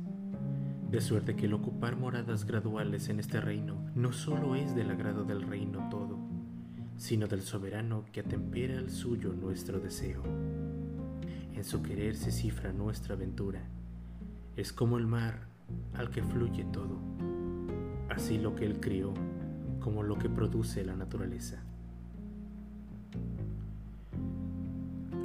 De 0.92 1.02
suerte 1.02 1.36
que 1.36 1.48
el 1.48 1.54
ocupar 1.56 1.96
moradas 1.96 2.46
graduales 2.46 3.10
en 3.10 3.20
este 3.20 3.42
reino 3.42 3.90
no 3.96 4.14
solo 4.14 4.54
es 4.54 4.76
del 4.76 4.92
agrado 4.92 5.24
del 5.24 5.42
reino 5.42 5.90
todo, 5.90 6.20
sino 6.96 7.26
del 7.26 7.42
soberano 7.42 8.06
que 8.12 8.20
atempera 8.20 8.78
al 8.78 8.92
suyo 8.92 9.34
nuestro 9.34 9.80
deseo. 9.80 10.22
En 11.56 11.64
su 11.64 11.82
querer 11.82 12.16
se 12.16 12.32
cifra 12.32 12.72
nuestra 12.72 13.16
aventura. 13.16 13.64
Es 14.56 14.72
como 14.72 15.00
el 15.00 15.08
mar 15.08 15.48
al 15.96 16.12
que 16.12 16.22
fluye 16.22 16.66
todo, 16.66 17.00
así 18.10 18.38
lo 18.38 18.54
que 18.56 18.66
él 18.66 18.80
crió, 18.80 19.12
como 19.80 20.04
lo 20.04 20.20
que 20.20 20.30
produce 20.30 20.86
la 20.86 20.96
naturaleza. 20.96 21.64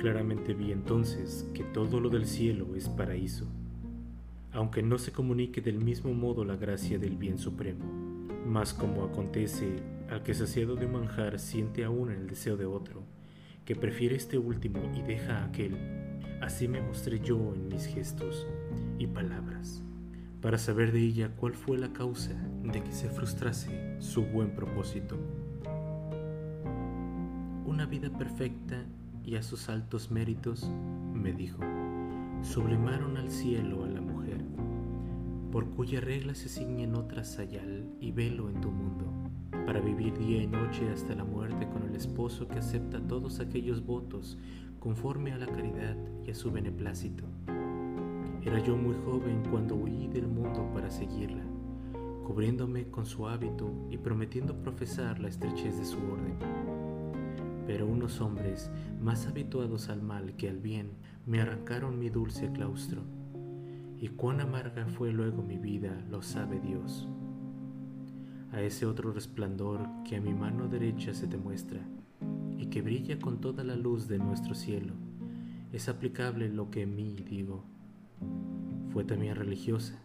Claramente 0.03 0.53
vi 0.53 0.73
entonces 0.73 1.49
que 1.55 1.63
todo 1.63 2.01
lo 2.01 2.09
del 2.09 2.27
cielo 2.27 2.75
es 2.75 2.89
paraíso, 2.89 3.47
aunque 4.51 4.83
no 4.83 4.99
se 4.99 5.13
comunique 5.13 5.61
del 5.61 5.79
mismo 5.79 6.13
modo 6.13 6.45
la 6.45 6.57
gracia 6.57 6.99
del 6.99 7.17
bien 7.17 7.39
supremo, 7.39 7.85
mas 8.45 8.75
como 8.75 9.05
acontece 9.05 9.77
al 10.11 10.25
que 10.25 10.35
saciado 10.35 10.75
de 10.75 10.89
manjar 10.89 11.39
siente 11.39 11.85
aún 11.85 12.11
el 12.11 12.27
deseo 12.27 12.57
de 12.57 12.67
otro, 12.67 13.05
que 13.65 13.77
prefiere 13.77 14.17
este 14.17 14.39
último 14.39 14.81
y 14.93 15.03
deja 15.03 15.45
aquel, 15.45 15.77
así 16.41 16.67
me 16.67 16.83
mostré 16.83 17.21
yo 17.21 17.55
en 17.55 17.69
mis 17.69 17.87
gestos 17.87 18.49
y 18.99 19.07
palabras, 19.07 19.85
para 20.41 20.59
saber 20.59 20.91
de 20.91 20.99
ella 20.99 21.31
cuál 21.37 21.55
fue 21.55 21.79
la 21.79 21.93
causa 21.93 22.35
de 22.65 22.83
que 22.83 22.91
se 22.91 23.09
frustrase 23.09 24.01
su 24.01 24.25
buen 24.25 24.57
propósito. 24.57 25.17
Una 27.65 27.87
vida 27.87 28.11
perfecta 28.11 28.85
y 29.25 29.37
a 29.37 29.43
sus 29.43 29.69
altos 29.69 30.11
méritos, 30.11 30.69
me 31.15 31.33
dijo, 31.33 31.61
sublimaron 32.43 33.17
al 33.17 33.31
cielo 33.31 33.85
a 33.85 33.89
la 33.89 34.01
mujer, 34.01 34.45
por 35.51 35.71
cuya 35.71 36.01
regla 36.01 36.35
se 36.35 36.49
ciñen 36.49 36.95
otras 36.95 37.33
sayal 37.33 37.89
y 38.01 38.11
velo 38.11 38.49
en 38.49 38.61
tu 38.61 38.71
mundo 38.71 39.13
para 39.67 39.81
vivir 39.81 40.17
día 40.19 40.43
y 40.43 40.47
noche 40.47 40.89
hasta 40.93 41.15
la 41.15 41.25
muerte 41.25 41.69
con 41.69 41.85
el 41.85 41.95
esposo 41.95 42.49
que 42.49 42.59
acepta 42.59 43.01
todos 43.01 43.41
aquellos 43.41 43.85
votos 43.85 44.39
conforme 44.81 45.33
a 45.33 45.39
la 45.39 45.47
caridad 45.47 45.97
y 46.27 46.31
a 46.31 46.35
su 46.35 46.51
beneplácito. 46.51 47.25
Era 48.45 48.59
yo 48.65 48.77
muy 48.77 48.97
joven 49.05 49.43
cuando 49.51 49.77
huí 49.77 50.09
del 50.09 50.27
mundo 50.27 50.69
para 50.75 50.91
seguirla, 50.91 51.45
cubriéndome 52.27 52.89
con 52.89 53.07
su 53.07 53.29
hábito 53.29 53.73
y 53.91 53.99
prometiendo 53.99 54.61
profesar 54.61 55.21
la 55.21 55.29
estrechez 55.29 55.79
de 55.79 55.85
su 55.85 55.99
orden. 55.99 56.82
Pero 57.67 57.87
unos 57.87 58.21
hombres, 58.21 58.71
más 59.01 59.27
habituados 59.27 59.89
al 59.89 60.03
mal 60.03 60.35
que 60.37 60.49
al 60.49 60.59
bien, 60.59 60.91
me 61.27 61.41
arrancaron 61.41 61.99
mi 61.99 62.09
dulce 62.09 62.51
claustro, 62.53 63.03
y 63.99 64.09
cuán 64.09 64.41
amarga 64.41 64.87
fue 64.87 65.13
luego 65.13 65.43
mi 65.43 65.59
vida, 65.59 66.05
lo 66.11 66.23
sabe 66.23 66.61
Dios 66.61 67.09
a 68.53 68.61
ese 68.61 68.85
otro 68.85 69.13
resplandor 69.13 69.89
que 70.05 70.17
a 70.17 70.21
mi 70.21 70.35
mano 70.35 70.69
derecha 70.69 71.15
se 71.15 71.27
te 71.27 71.39
muestra 71.39 71.81
y 72.59 72.67
que 72.67 72.83
brilla 72.83 73.19
con 73.19 73.41
toda 73.41 73.65
la 73.65 73.77
luz 73.77 74.09
de 74.09 74.19
nuestro 74.19 74.55
cielo. 74.55 74.93
Es 75.73 75.89
aplicable 75.89 76.51
lo 76.51 76.71
que 76.71 76.83
en 76.83 76.95
mí 76.95 77.17
digo. 77.29 77.65
Fue 78.91 79.05
también 79.05 79.37
religiosa, 79.37 79.99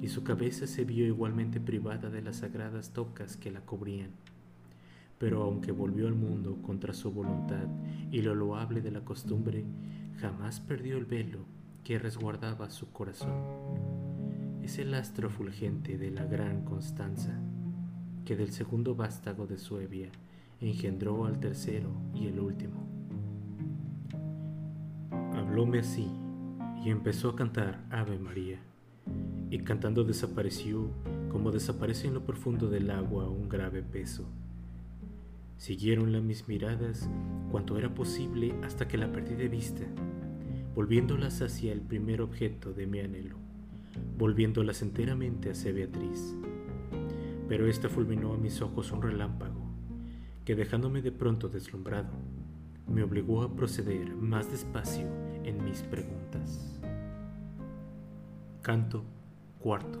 y 0.00 0.08
su 0.08 0.24
cabeza 0.24 0.66
se 0.66 0.84
vio 0.84 1.06
igualmente 1.06 1.60
privada 1.60 2.08
de 2.08 2.22
las 2.22 2.36
sagradas 2.36 2.94
tocas 2.94 3.36
que 3.36 3.50
la 3.50 3.60
cubrían. 3.60 4.12
Pero 5.18 5.42
aunque 5.42 5.72
volvió 5.72 6.06
al 6.06 6.14
mundo 6.14 6.58
contra 6.62 6.92
su 6.92 7.10
voluntad 7.10 7.66
y 8.10 8.22
lo 8.22 8.34
loable 8.34 8.80
de 8.80 8.92
la 8.92 9.04
costumbre, 9.04 9.64
jamás 10.20 10.60
perdió 10.60 10.96
el 10.96 11.04
velo 11.04 11.40
que 11.84 11.98
resguardaba 11.98 12.70
su 12.70 12.90
corazón. 12.92 13.32
Es 14.62 14.78
el 14.78 14.94
astro 14.94 15.30
fulgente 15.30 15.98
de 15.98 16.10
la 16.10 16.24
gran 16.24 16.64
Constanza, 16.64 17.40
que 18.24 18.36
del 18.36 18.52
segundo 18.52 18.94
vástago 18.94 19.46
de 19.46 19.58
Suevia 19.58 20.10
engendró 20.60 21.24
al 21.24 21.40
tercero 21.40 21.90
y 22.14 22.26
el 22.26 22.38
último. 22.40 22.86
Hablóme 25.34 25.80
así 25.80 26.08
y 26.84 26.90
empezó 26.90 27.30
a 27.30 27.36
cantar 27.36 27.84
Ave 27.90 28.18
María, 28.18 28.58
y 29.50 29.58
cantando 29.60 30.04
desapareció 30.04 30.90
como 31.30 31.50
desaparece 31.50 32.08
en 32.08 32.14
lo 32.14 32.24
profundo 32.24 32.68
del 32.68 32.90
agua 32.90 33.28
un 33.28 33.48
grave 33.48 33.82
peso. 33.82 34.28
Siguieronla 35.58 36.20
mis 36.20 36.46
miradas 36.46 37.10
cuanto 37.50 37.76
era 37.78 37.92
posible 37.92 38.54
hasta 38.62 38.86
que 38.86 38.96
la 38.96 39.10
perdí 39.10 39.34
de 39.34 39.48
vista, 39.48 39.82
volviéndolas 40.76 41.42
hacia 41.42 41.72
el 41.72 41.80
primer 41.80 42.22
objeto 42.22 42.72
de 42.72 42.86
mi 42.86 43.00
anhelo, 43.00 43.36
volviéndolas 44.16 44.82
enteramente 44.82 45.50
hacia 45.50 45.72
Beatriz. 45.72 46.36
Pero 47.48 47.66
ésta 47.66 47.88
fulminó 47.88 48.34
a 48.34 48.38
mis 48.38 48.62
ojos 48.62 48.92
un 48.92 49.02
relámpago, 49.02 49.68
que 50.44 50.54
dejándome 50.54 51.02
de 51.02 51.10
pronto 51.10 51.48
deslumbrado, 51.48 52.12
me 52.86 53.02
obligó 53.02 53.42
a 53.42 53.56
proceder 53.56 54.14
más 54.14 54.48
despacio 54.52 55.08
en 55.42 55.64
mis 55.64 55.82
preguntas. 55.82 56.80
Canto 58.62 59.02
cuarto. 59.58 59.98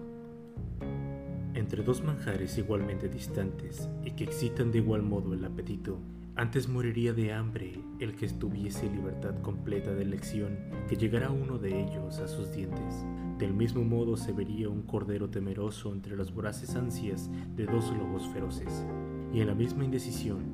Entre 1.58 1.82
dos 1.82 2.04
manjares 2.04 2.56
igualmente 2.56 3.08
distantes 3.08 3.88
y 4.04 4.12
que 4.12 4.22
excitan 4.22 4.70
de 4.70 4.78
igual 4.78 5.02
modo 5.02 5.34
el 5.34 5.44
apetito, 5.44 5.98
antes 6.36 6.68
moriría 6.68 7.12
de 7.12 7.32
hambre 7.32 7.80
el 7.98 8.14
que 8.14 8.26
estuviese 8.26 8.88
libertad 8.88 9.34
completa 9.42 9.92
de 9.92 10.04
elección 10.04 10.56
que 10.88 10.94
llegara 10.94 11.32
uno 11.32 11.58
de 11.58 11.82
ellos 11.82 12.20
a 12.20 12.28
sus 12.28 12.52
dientes. 12.52 13.04
Del 13.40 13.54
mismo 13.54 13.82
modo 13.82 14.16
se 14.16 14.32
vería 14.32 14.68
un 14.68 14.82
cordero 14.82 15.30
temeroso 15.30 15.92
entre 15.92 16.16
las 16.16 16.32
voraces 16.32 16.76
ansias 16.76 17.28
de 17.56 17.66
dos 17.66 17.90
lobos 17.90 18.28
feroces, 18.28 18.86
y 19.34 19.40
en 19.40 19.48
la 19.48 19.54
misma 19.56 19.84
indecisión 19.84 20.44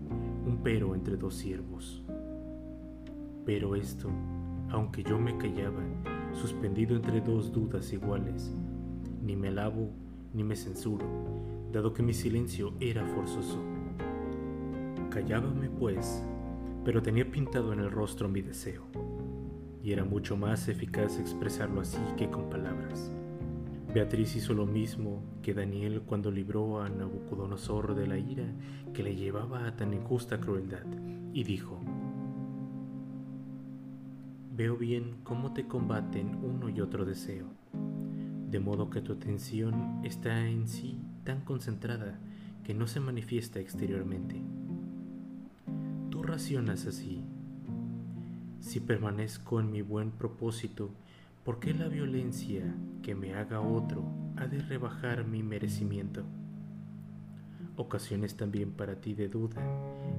un 0.47 0.61
pero 0.63 0.95
entre 0.95 1.19
dos 1.19 1.35
siervos. 1.35 2.03
Pero 3.45 3.77
esto, 3.77 4.09
aunque 4.71 5.03
yo 5.03 5.19
me 5.19 5.37
callaba, 5.37 5.83
suspendido 6.33 6.97
entre 6.97 7.21
dos 7.21 7.53
dudas 7.53 7.93
iguales, 7.93 8.55
ni 9.23 9.37
me 9.37 9.49
alabo 9.49 9.93
ni 10.35 10.43
me 10.43 10.57
censuro, 10.57 11.07
dado 11.73 11.95
que 11.95 12.03
mi 12.03 12.13
silencio 12.13 12.75
era 12.81 13.07
forzoso. 13.07 13.63
Callábame, 15.09 15.71
pues, 15.71 16.25
pero 16.85 17.03
tenía 17.03 17.31
pintado 17.31 17.73
en 17.73 17.79
el 17.79 17.91
rostro 17.91 18.29
mi 18.29 18.43
deseo, 18.43 18.83
y 19.83 19.93
era 19.93 20.05
mucho 20.05 20.37
más 20.37 20.69
eficaz 20.69 21.19
expresarlo 21.19 21.81
así 21.81 22.01
que 22.17 22.29
con 22.31 22.51
palabras. 22.51 23.13
Beatriz 23.95 24.35
hizo 24.35 24.55
lo 24.55 24.67
mismo 24.67 25.23
que 25.41 25.55
Daniel 25.55 26.03
cuando 26.03 26.33
libró 26.33 26.83
a 26.83 26.89
Nabucodonosor 26.89 27.95
de 27.95 28.09
la 28.09 28.19
ira 28.19 28.53
que 28.93 29.05
le 29.05 29.15
llevaba 29.15 29.69
a 29.69 29.77
tan 29.77 29.95
injusta 29.95 30.41
crueldad, 30.41 30.85
y 31.33 31.45
dijo, 31.45 31.81
Veo 34.51 34.77
bien 34.77 35.17
cómo 35.23 35.53
te 35.53 35.67
combaten 35.67 36.39
uno 36.43 36.69
y 36.69 36.81
otro 36.81 37.05
deseo 37.05 37.64
de 38.55 38.61
modo 38.61 38.89
que 38.89 39.01
tu 39.01 39.15
atención 39.15 39.99
está 40.05 40.47
en 40.47 40.69
sí 40.69 41.01
tan 41.25 41.41
concentrada 41.41 42.21
que 42.63 42.73
no 42.73 42.87
se 42.87 43.01
manifiesta 43.01 43.59
exteriormente. 43.59 44.41
Tú 46.09 46.23
racionas 46.23 46.87
así. 46.87 47.25
Si 48.61 48.79
permanezco 48.79 49.59
en 49.59 49.73
mi 49.73 49.83
buen 49.83 50.13
propósito, 50.13 50.91
¿por 51.45 51.59
qué 51.59 51.75
la 51.75 51.89
violencia 51.89 52.63
que 53.03 53.17
me 53.17 53.35
haga 53.35 53.61
otro 53.61 54.05
ha 54.37 54.47
de 54.47 54.61
rebajar 54.61 55.27
mi 55.27 55.43
merecimiento? 55.43 56.23
Ocasiones 57.75 58.37
también 58.37 58.71
para 58.71 59.01
ti 59.01 59.15
de 59.15 59.27
duda, 59.27 59.61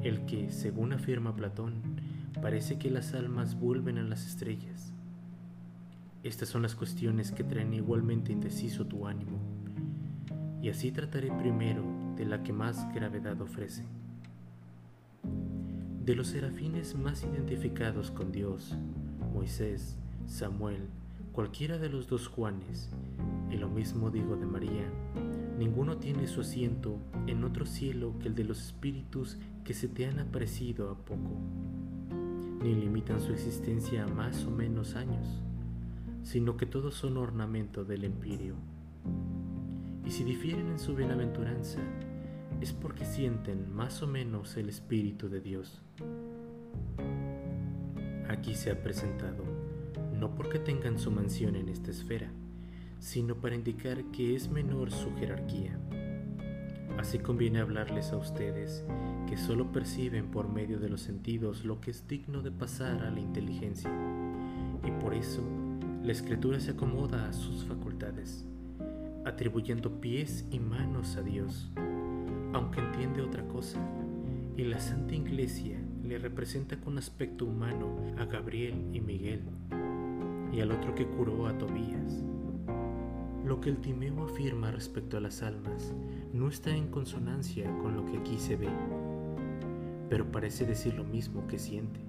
el 0.04 0.26
que, 0.26 0.52
según 0.52 0.91
afirma 0.91 1.38
Platón, 1.38 1.76
parece 2.41 2.78
que 2.78 2.91
las 2.91 3.13
almas 3.13 3.58
vuelven 3.58 3.98
a 3.98 4.04
las 4.04 4.28
estrellas 4.28 4.94
estas 6.26 6.50
son 6.50 6.64
las 6.64 6.74
cuestiones 6.74 7.32
que 7.32 7.44
traen 7.44 7.72
igualmente 7.76 8.32
indeciso 8.32 8.88
tu 8.88 9.06
ánimo, 9.06 9.38
y 10.60 10.70
así 10.70 10.92
trataré 10.92 11.32
primero 11.32 11.84
de 12.18 12.26
la 12.26 12.42
que 12.42 12.52
más 12.52 12.92
gravedad 12.96 13.40
ofrece. 13.42 13.86
De 16.04 16.16
los 16.16 16.30
serafines 16.30 16.96
más 16.98 17.24
identificados 17.24 18.10
con 18.10 18.32
Dios, 18.32 18.76
Moisés, 19.36 19.98
Samuel, 20.26 20.88
cualquiera 21.32 21.78
de 21.78 21.90
los 21.90 22.08
dos 22.08 22.28
Juanes, 22.28 22.90
y 23.52 23.58
lo 23.58 23.70
mismo 23.70 24.10
digo 24.10 24.36
de 24.36 24.48
María, 24.48 24.90
ninguno 25.60 25.98
tiene 25.98 26.26
su 26.26 26.42
asiento 26.42 26.98
en 27.28 27.44
otro 27.44 27.68
cielo 27.68 28.18
que 28.18 28.30
el 28.30 28.34
de 28.34 28.46
los 28.46 28.66
espíritus 28.66 29.38
que 29.64 29.76
se 29.76 29.88
te 29.88 30.08
han 30.08 30.18
aparecido 30.18 30.90
a 30.90 30.96
poco, 30.96 31.40
ni 32.64 32.74
limitan 32.74 33.22
su 33.22 33.32
existencia 33.32 34.06
a 34.06 34.08
más 34.08 34.44
o 34.46 34.50
menos 34.50 34.96
años 34.96 35.44
sino 36.26 36.58
que 36.58 36.66
todos 36.66 36.96
son 36.96 37.18
ornamento 37.18 37.86
del 37.86 38.04
empirio. 38.04 38.56
Y 40.04 40.10
si 40.10 40.24
difieren 40.24 40.72
en 40.72 40.80
su 40.80 40.96
bienaventuranza, 40.96 41.80
es 42.60 42.74
porque 42.74 43.06
sienten 43.06 43.72
más 43.72 44.02
o 44.02 44.08
menos 44.08 44.58
el 44.58 44.68
Espíritu 44.68 45.30
de 45.30 45.40
Dios. 45.40 45.82
Aquí 48.28 48.56
se 48.56 48.72
ha 48.72 48.82
presentado, 48.82 49.44
no 50.20 50.34
porque 50.34 50.58
tengan 50.58 50.98
su 50.98 51.12
mansión 51.12 51.56
en 51.56 51.70
esta 51.70 51.92
esfera, 51.92 52.32
sino 53.00 53.36
para 53.36 53.56
indicar 53.56 54.04
que 54.06 54.36
es 54.36 54.50
menor 54.50 54.92
su 54.92 55.14
jerarquía. 55.16 55.80
Así 56.98 57.20
conviene 57.20 57.60
hablarles 57.60 58.12
a 58.14 58.18
ustedes 58.18 58.84
que 59.28 59.38
solo 59.38 59.72
perciben 59.72 60.32
por 60.32 60.50
medio 60.50 60.80
de 60.80 60.90
los 60.90 61.02
sentidos 61.02 61.66
lo 61.66 61.82
que 61.82 61.92
es 61.92 62.08
digno 62.08 62.42
de 62.42 62.52
pasar 62.52 63.04
a 63.04 63.12
la 63.12 63.20
inteligencia, 63.20 63.92
y 64.84 64.92
por 65.04 65.14
eso 65.14 65.44
la 66.06 66.12
escritura 66.12 66.60
se 66.60 66.72
acomoda 66.72 67.28
a 67.28 67.34
sus 67.34 67.65
facultades, 67.65 68.46
atribuyendo 69.26 70.00
pies 70.02 70.46
y 70.52 70.60
manos 70.60 71.15
a 71.15 71.24
Dios, 71.24 71.72
aunque 72.54 72.80
entiende 72.80 73.24
otra 73.24 73.44
cosa, 73.48 73.80
y 74.56 74.65
la 74.65 74.80
Santa 74.80 75.15
Iglesia 75.15 75.80
le 76.04 76.20
representa 76.20 76.80
con 76.80 77.00
aspecto 77.00 77.46
humano 77.46 77.98
a 78.20 78.26
Gabriel 78.26 78.86
y 78.94 79.02
Miguel, 79.02 79.41
y 80.54 80.60
al 80.60 80.72
otro 80.72 80.94
que 80.94 81.08
curó 81.08 81.48
a 81.48 81.58
Tobías. 81.58 82.24
Lo 83.44 83.60
que 83.60 83.72
el 83.72 83.78
Timeo 83.78 84.26
afirma 84.26 84.70
respecto 84.70 85.18
a 85.18 85.22
las 85.22 85.41
almas 85.41 85.91
no 86.34 86.50
está 86.50 86.70
en 86.76 86.89
consonancia 86.89 87.65
con 87.80 87.96
lo 87.96 88.06
que 88.06 88.18
aquí 88.18 88.38
se 88.38 88.56
ve, 88.56 88.70
pero 90.08 90.32
parece 90.32 90.68
decir 90.68 90.94
lo 90.94 91.04
mismo 91.04 91.48
que 91.48 91.58
siente. 91.58 92.00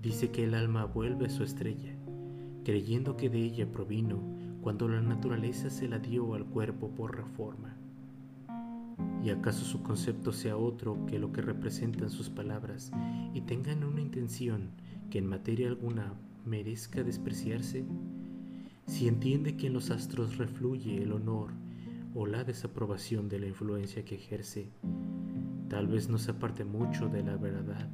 Dice 0.00 0.30
que 0.30 0.44
el 0.44 0.54
alma 0.54 0.84
vuelve 0.84 1.26
a 1.26 1.30
su 1.30 1.42
estrella 1.42 1.93
creyendo 2.64 3.16
que 3.16 3.28
de 3.28 3.38
ella 3.38 3.70
provino 3.70 4.18
cuando 4.62 4.88
la 4.88 5.02
naturaleza 5.02 5.68
se 5.68 5.86
la 5.86 5.98
dio 5.98 6.34
al 6.34 6.46
cuerpo 6.46 6.88
por 6.88 7.14
reforma. 7.14 7.76
¿Y 9.22 9.30
acaso 9.30 9.64
su 9.64 9.82
concepto 9.82 10.32
sea 10.32 10.56
otro 10.56 11.04
que 11.06 11.18
lo 11.18 11.32
que 11.32 11.42
representan 11.42 12.10
sus 12.10 12.30
palabras 12.30 12.90
y 13.34 13.42
tengan 13.42 13.84
una 13.84 14.00
intención 14.00 14.70
que 15.10 15.18
en 15.18 15.26
materia 15.26 15.68
alguna 15.68 16.14
merezca 16.46 17.02
despreciarse? 17.02 17.84
Si 18.86 19.08
entiende 19.08 19.56
que 19.56 19.66
en 19.66 19.74
los 19.74 19.90
astros 19.90 20.38
refluye 20.38 21.02
el 21.02 21.12
honor 21.12 21.50
o 22.14 22.26
la 22.26 22.44
desaprobación 22.44 23.28
de 23.28 23.40
la 23.40 23.46
influencia 23.46 24.04
que 24.04 24.14
ejerce, 24.14 24.70
tal 25.68 25.86
vez 25.86 26.08
no 26.08 26.18
se 26.18 26.30
aparte 26.30 26.64
mucho 26.64 27.08
de 27.08 27.22
la 27.22 27.36
verdad 27.36 27.90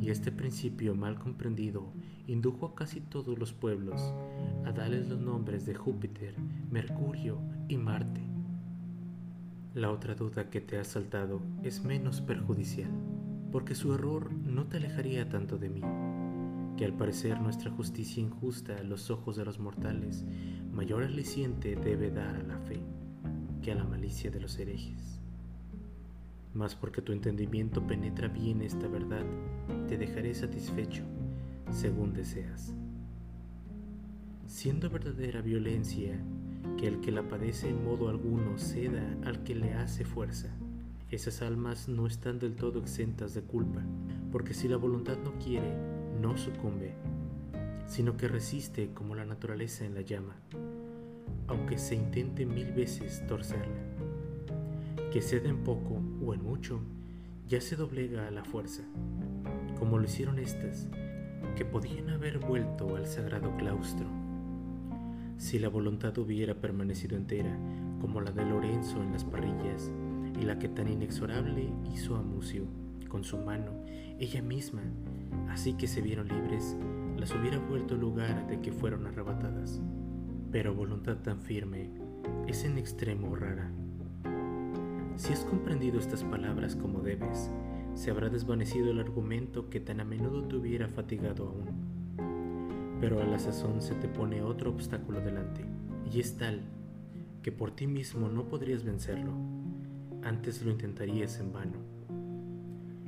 y 0.00 0.10
este 0.10 0.32
principio 0.32 0.94
mal 0.94 1.18
comprendido 1.18 1.92
indujo 2.26 2.66
a 2.66 2.74
casi 2.74 3.00
todos 3.00 3.38
los 3.38 3.52
pueblos 3.52 4.14
a 4.64 4.72
darles 4.72 5.08
los 5.08 5.20
nombres 5.20 5.66
de 5.66 5.74
Júpiter, 5.74 6.34
Mercurio 6.70 7.38
y 7.68 7.76
Marte. 7.76 8.20
La 9.74 9.90
otra 9.90 10.14
duda 10.14 10.50
que 10.50 10.60
te 10.60 10.78
ha 10.78 10.84
saltado 10.84 11.40
es 11.62 11.84
menos 11.84 12.20
perjudicial, 12.20 12.90
porque 13.52 13.74
su 13.74 13.94
error 13.94 14.32
no 14.32 14.66
te 14.66 14.76
alejaría 14.78 15.28
tanto 15.28 15.58
de 15.58 15.68
mí, 15.68 15.82
que 16.76 16.84
al 16.84 16.94
parecer 16.94 17.40
nuestra 17.40 17.70
justicia 17.70 18.22
injusta 18.22 18.76
a 18.76 18.82
los 18.82 19.10
ojos 19.10 19.36
de 19.36 19.44
los 19.44 19.58
mortales 19.58 20.24
mayor 20.72 21.02
aliciente 21.02 21.76
debe 21.76 22.10
dar 22.10 22.36
a 22.36 22.42
la 22.42 22.58
fe 22.58 22.80
que 23.62 23.72
a 23.72 23.74
la 23.74 23.84
malicia 23.84 24.30
de 24.30 24.40
los 24.40 24.58
herejes 24.58 25.17
mas 26.54 26.74
porque 26.74 27.02
tu 27.02 27.12
entendimiento 27.12 27.86
penetra 27.86 28.28
bien 28.28 28.62
esta 28.62 28.88
verdad, 28.88 29.24
te 29.86 29.96
dejaré 29.96 30.34
satisfecho, 30.34 31.04
según 31.70 32.12
deseas. 32.12 32.74
Siendo 34.46 34.90
verdadera 34.90 35.42
violencia 35.42 36.18
que 36.78 36.86
el 36.86 37.00
que 37.00 37.12
la 37.12 37.28
padece 37.28 37.68
en 37.68 37.84
modo 37.84 38.08
alguno 38.08 38.56
ceda 38.58 39.16
al 39.24 39.42
que 39.42 39.54
le 39.54 39.74
hace 39.74 40.04
fuerza, 40.04 40.48
Esas 41.10 41.40
almas 41.40 41.88
no 41.88 42.06
están 42.06 42.38
del 42.38 42.54
todo 42.54 42.80
exentas 42.80 43.32
de 43.32 43.40
culpa, 43.40 43.80
porque 44.30 44.52
si 44.52 44.68
la 44.68 44.76
voluntad 44.76 45.16
no 45.24 45.32
quiere, 45.38 45.72
no 46.20 46.36
sucumbe, 46.36 46.92
sino 47.86 48.18
que 48.18 48.28
resiste 48.28 48.90
como 48.92 49.14
la 49.14 49.24
naturaleza 49.24 49.86
en 49.86 49.94
la 49.94 50.02
llama, 50.02 50.36
aunque 51.46 51.78
se 51.78 51.94
intente 51.94 52.44
mil 52.44 52.72
veces 52.72 53.26
torcerla. 53.26 53.80
Que 55.10 55.22
cede 55.22 55.48
en 55.48 55.64
poco 55.64 55.98
o 56.28 56.34
en 56.34 56.42
mucho, 56.42 56.80
ya 57.48 57.58
se 57.60 57.74
doblega 57.74 58.28
a 58.28 58.30
la 58.30 58.44
fuerza, 58.44 58.82
como 59.78 59.96
lo 59.98 60.04
hicieron 60.04 60.38
estas, 60.38 60.86
que 61.56 61.64
podían 61.64 62.10
haber 62.10 62.38
vuelto 62.38 62.96
al 62.96 63.06
sagrado 63.06 63.56
claustro. 63.56 64.06
Si 65.38 65.58
la 65.58 65.70
voluntad 65.70 66.16
hubiera 66.18 66.54
permanecido 66.54 67.16
entera, 67.16 67.56
como 68.02 68.20
la 68.20 68.30
de 68.30 68.44
Lorenzo 68.44 69.02
en 69.02 69.12
las 69.12 69.24
parrillas, 69.24 69.90
y 70.38 70.44
la 70.44 70.58
que 70.58 70.68
tan 70.68 70.88
inexorable 70.88 71.72
hizo 71.94 72.14
a 72.14 72.22
Mucio, 72.22 72.64
con 73.08 73.24
su 73.24 73.38
mano, 73.38 73.72
ella 74.18 74.42
misma, 74.42 74.82
así 75.48 75.72
que 75.72 75.86
se 75.86 76.02
vieron 76.02 76.28
libres, 76.28 76.76
las 77.16 77.34
hubiera 77.34 77.58
vuelto 77.58 77.96
lugar 77.96 78.46
de 78.48 78.60
que 78.60 78.70
fueron 78.70 79.06
arrebatadas. 79.06 79.80
Pero 80.52 80.74
voluntad 80.74 81.16
tan 81.22 81.40
firme 81.40 81.88
es 82.46 82.64
en 82.64 82.76
extremo 82.76 83.34
rara. 83.34 83.72
Si 85.18 85.32
has 85.32 85.40
comprendido 85.40 85.98
estas 85.98 86.22
palabras 86.22 86.76
como 86.76 87.00
debes, 87.00 87.50
se 87.94 88.12
habrá 88.12 88.28
desvanecido 88.28 88.92
el 88.92 89.00
argumento 89.00 89.68
que 89.68 89.80
tan 89.80 89.98
a 89.98 90.04
menudo 90.04 90.44
te 90.44 90.54
hubiera 90.54 90.86
fatigado 90.86 91.48
aún. 91.48 92.98
Pero 93.00 93.20
a 93.20 93.26
la 93.26 93.40
sazón 93.40 93.82
se 93.82 93.96
te 93.96 94.06
pone 94.06 94.42
otro 94.42 94.70
obstáculo 94.70 95.20
delante, 95.20 95.64
y 96.12 96.20
es 96.20 96.36
tal 96.36 96.60
que 97.42 97.50
por 97.50 97.72
ti 97.72 97.88
mismo 97.88 98.28
no 98.28 98.48
podrías 98.48 98.84
vencerlo, 98.84 99.32
antes 100.22 100.64
lo 100.64 100.70
intentarías 100.70 101.40
en 101.40 101.52
vano. 101.52 101.78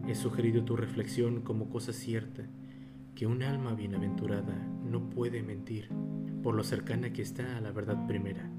He 0.08 0.16
sugerido 0.16 0.64
tu 0.64 0.74
reflexión 0.74 1.42
como 1.42 1.70
cosa 1.70 1.92
cierta, 1.92 2.42
que 3.14 3.28
un 3.28 3.44
alma 3.44 3.74
bienaventurada 3.74 4.56
no 4.84 5.10
puede 5.10 5.44
mentir, 5.44 5.90
por 6.42 6.56
lo 6.56 6.64
cercana 6.64 7.12
que 7.12 7.22
está 7.22 7.56
a 7.56 7.60
la 7.60 7.70
verdad 7.70 8.08
primera. 8.08 8.50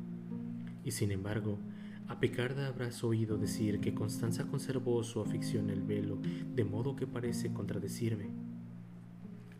Y 0.85 0.91
sin 0.91 1.11
embargo, 1.11 1.59
a 2.07 2.19
Picarda 2.19 2.67
habrás 2.67 3.03
oído 3.03 3.37
decir 3.37 3.79
que 3.79 3.93
Constanza 3.93 4.47
conservó 4.47 5.03
su 5.03 5.21
afición 5.21 5.69
el 5.69 5.81
velo, 5.81 6.19
de 6.53 6.63
modo 6.63 6.95
que 6.95 7.07
parece 7.07 7.53
contradecirme. 7.53 8.29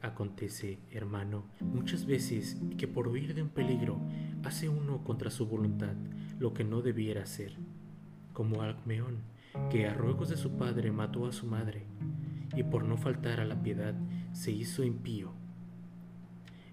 Acontece, 0.01 0.80
hermano, 0.91 1.45
muchas 1.62 2.06
veces 2.06 2.60
que 2.77 2.88
por 2.88 3.08
huir 3.08 3.36
de 3.36 3.43
un 3.43 3.49
peligro 3.49 4.01
hace 4.43 4.67
uno 4.67 5.04
contra 5.04 5.30
su 5.30 5.45
voluntad 5.45 5.95
lo 6.39 6.54
que 6.54 6.63
no 6.63 6.82
debiera 6.82 7.23
hacer, 7.23 7.56
como 8.34 8.62
Alcmeón, 8.62 9.19
que 9.69 9.88
a 9.88 9.93
ruegos 9.93 10.30
de 10.30 10.38
su 10.38 10.58
padre 10.58 10.91
mató 10.91 11.27
a 11.27 11.32
su 11.32 11.45
madre, 11.45 11.86
y 12.56 12.63
por 12.63 12.84
no 12.84 12.97
faltar 12.97 13.39
a 13.39 13.45
la 13.45 13.62
piedad 13.62 13.95
se 14.34 14.51
hizo 14.51 14.84
impío. 14.84 15.34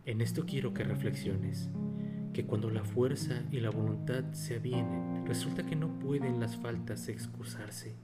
En 0.07 0.23
esto 0.23 0.47
quiero 0.47 0.73
que 0.73 0.85
reflexiones 0.85 1.71
que 2.33 2.47
cuando 2.47 2.71
la 2.71 2.85
fuerza 2.85 3.43
y 3.51 3.61
la 3.61 3.71
voluntad 3.71 4.33
se 4.33 4.55
avienen, 4.55 5.18
resulta 5.29 5.63
que 5.63 5.77
no 5.77 5.89
pueden 5.99 6.41
las 6.41 6.57
faltas 6.57 7.07
excusarse. 7.09 7.95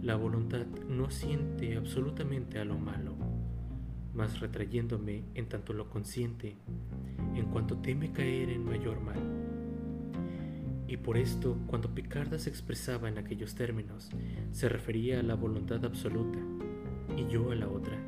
La 0.00 0.16
voluntad 0.16 0.64
no 0.88 1.10
siente 1.10 1.76
absolutamente 1.76 2.58
a 2.58 2.64
lo 2.64 2.78
malo, 2.78 3.14
mas 4.14 4.40
retrayéndome 4.40 5.24
en 5.34 5.46
tanto 5.46 5.74
lo 5.74 5.90
consiente, 5.90 6.56
en 7.34 7.44
cuanto 7.50 7.76
teme 7.76 8.12
caer 8.12 8.48
en 8.48 8.64
mayor 8.64 9.02
mal. 9.02 9.20
Y 10.88 10.96
por 10.96 11.18
esto, 11.18 11.58
cuando 11.66 11.94
Picarda 11.94 12.38
se 12.38 12.48
expresaba 12.48 13.10
en 13.10 13.18
aquellos 13.18 13.54
términos, 13.54 14.08
se 14.52 14.70
refería 14.70 15.20
a 15.20 15.22
la 15.22 15.34
voluntad 15.34 15.84
absoluta 15.84 16.38
y 17.14 17.26
yo 17.30 17.50
a 17.50 17.56
la 17.56 17.68
otra, 17.68 17.98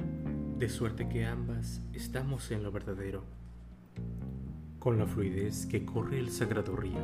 de 0.59 0.69
suerte 0.71 1.11
que 1.11 1.27
ambas 1.27 1.83
estamos 1.93 2.51
en 2.51 2.63
lo 2.63 2.73
verdadero 2.73 3.25
con 4.87 4.99
la 4.99 5.07
fluidez 5.09 5.67
que 5.67 5.85
corre 5.85 6.21
el 6.21 6.31
sagrado 6.31 6.77
río, 6.77 7.01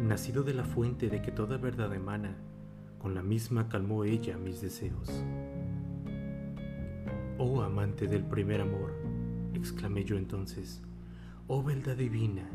nacido 0.00 0.42
de 0.42 0.54
la 0.54 0.64
fuente 0.64 1.08
de 1.08 1.22
que 1.22 1.30
toda 1.30 1.56
verdad 1.56 1.94
emana, 1.94 2.36
con 2.98 3.14
la 3.14 3.22
misma 3.22 3.68
calmó 3.68 4.04
ella 4.04 4.36
mis 4.36 4.60
deseos. 4.60 5.24
Oh 7.38 7.62
amante 7.62 8.06
del 8.06 8.24
primer 8.24 8.60
amor, 8.60 8.92
exclamé 9.54 10.04
yo 10.04 10.16
entonces, 10.16 10.82
oh 11.46 11.62
verdad 11.62 11.96
divina, 11.96 12.48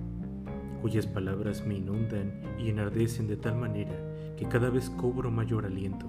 cuyas 0.82 1.08
palabras 1.08 1.66
me 1.66 1.76
inundan 1.76 2.42
y 2.58 2.70
enardecen 2.70 3.28
de 3.28 3.38
tal 3.38 3.56
manera 3.56 3.96
que 4.38 4.48
cada 4.48 4.70
vez 4.70 4.90
cobro 4.90 5.32
mayor 5.32 5.66
aliento. 5.66 6.06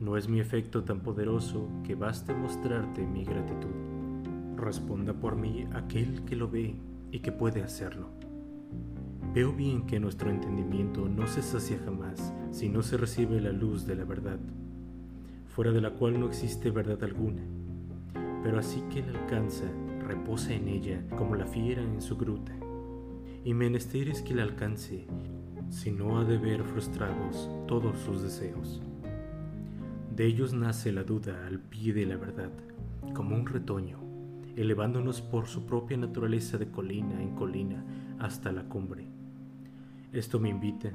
No 0.00 0.16
es 0.16 0.28
mi 0.28 0.40
efecto 0.40 0.84
tan 0.84 1.00
poderoso 1.00 1.68
que 1.84 1.94
baste 1.94 2.32
mostrarte 2.32 3.04
mi 3.06 3.24
gratitud. 3.24 3.74
Responda 4.56 5.12
por 5.12 5.36
mí 5.36 5.66
aquel 5.72 6.24
que 6.24 6.36
lo 6.36 6.48
ve 6.48 6.76
y 7.10 7.18
que 7.18 7.32
puede 7.32 7.62
hacerlo. 7.62 8.08
Veo 9.38 9.52
bien 9.52 9.86
que 9.86 10.00
nuestro 10.00 10.30
entendimiento 10.30 11.08
no 11.08 11.28
se 11.28 11.42
sacia 11.42 11.78
jamás 11.84 12.34
si 12.50 12.68
no 12.68 12.82
se 12.82 12.96
recibe 12.96 13.40
la 13.40 13.52
luz 13.52 13.86
de 13.86 13.94
la 13.94 14.02
verdad, 14.02 14.40
fuera 15.46 15.70
de 15.70 15.80
la 15.80 15.90
cual 15.90 16.18
no 16.18 16.26
existe 16.26 16.72
verdad 16.72 17.04
alguna, 17.04 17.42
pero 18.42 18.58
así 18.58 18.82
que 18.92 19.00
la 19.00 19.16
alcanza, 19.16 19.66
reposa 20.08 20.54
en 20.54 20.66
ella 20.66 21.04
como 21.16 21.36
la 21.36 21.46
fiera 21.46 21.80
en 21.80 22.02
su 22.02 22.16
gruta, 22.16 22.50
y 23.44 23.54
menester 23.54 24.08
es 24.08 24.22
que 24.22 24.34
la 24.34 24.42
alcance, 24.42 25.06
si 25.70 25.92
no 25.92 26.18
ha 26.18 26.24
de 26.24 26.36
ver 26.36 26.64
frustrados 26.64 27.48
todos 27.68 27.96
sus 28.00 28.22
deseos. 28.22 28.82
De 30.16 30.26
ellos 30.26 30.52
nace 30.52 30.90
la 30.90 31.04
duda 31.04 31.46
al 31.46 31.60
pie 31.60 31.92
de 31.92 32.06
la 32.06 32.16
verdad, 32.16 32.50
como 33.14 33.36
un 33.36 33.46
retoño 33.46 34.00
elevándonos 34.56 35.22
por 35.22 35.46
su 35.46 35.64
propia 35.64 35.96
naturaleza 35.96 36.58
de 36.58 36.72
colina 36.72 37.22
en 37.22 37.36
colina 37.36 37.84
hasta 38.18 38.50
la 38.50 38.64
cumbre. 38.64 39.17
Esto 40.12 40.40
me 40.40 40.48
invita, 40.48 40.90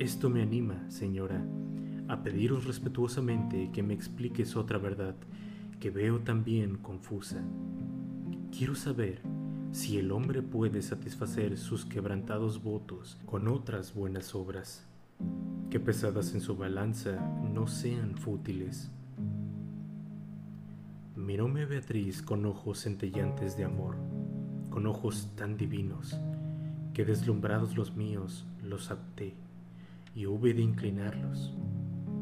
esto 0.00 0.28
me 0.28 0.42
anima, 0.42 0.84
señora, 0.90 1.40
a 2.08 2.20
pediros 2.24 2.64
respetuosamente 2.64 3.70
que 3.72 3.84
me 3.84 3.94
expliques 3.94 4.56
otra 4.56 4.76
verdad 4.76 5.14
que 5.78 5.90
veo 5.90 6.18
también 6.18 6.76
confusa. 6.78 7.44
Quiero 8.50 8.74
saber 8.74 9.22
si 9.70 9.98
el 9.98 10.10
hombre 10.10 10.42
puede 10.42 10.82
satisfacer 10.82 11.56
sus 11.58 11.84
quebrantados 11.84 12.60
votos 12.60 13.20
con 13.24 13.46
otras 13.46 13.94
buenas 13.94 14.34
obras, 14.34 14.84
que 15.70 15.78
pesadas 15.78 16.34
en 16.34 16.40
su 16.40 16.56
balanza 16.56 17.20
no 17.54 17.68
sean 17.68 18.16
fútiles. 18.16 18.90
Miróme 21.14 21.66
Beatriz 21.66 22.20
con 22.20 22.44
ojos 22.46 22.80
centellantes 22.80 23.56
de 23.56 23.62
amor, 23.62 23.94
con 24.70 24.88
ojos 24.88 25.30
tan 25.36 25.56
divinos, 25.56 26.18
que 27.00 27.06
deslumbrados 27.06 27.78
los 27.78 27.96
míos 27.96 28.44
los 28.62 28.90
apté 28.90 29.32
y 30.14 30.26
hube 30.26 30.52
de 30.52 30.60
inclinarlos, 30.60 31.54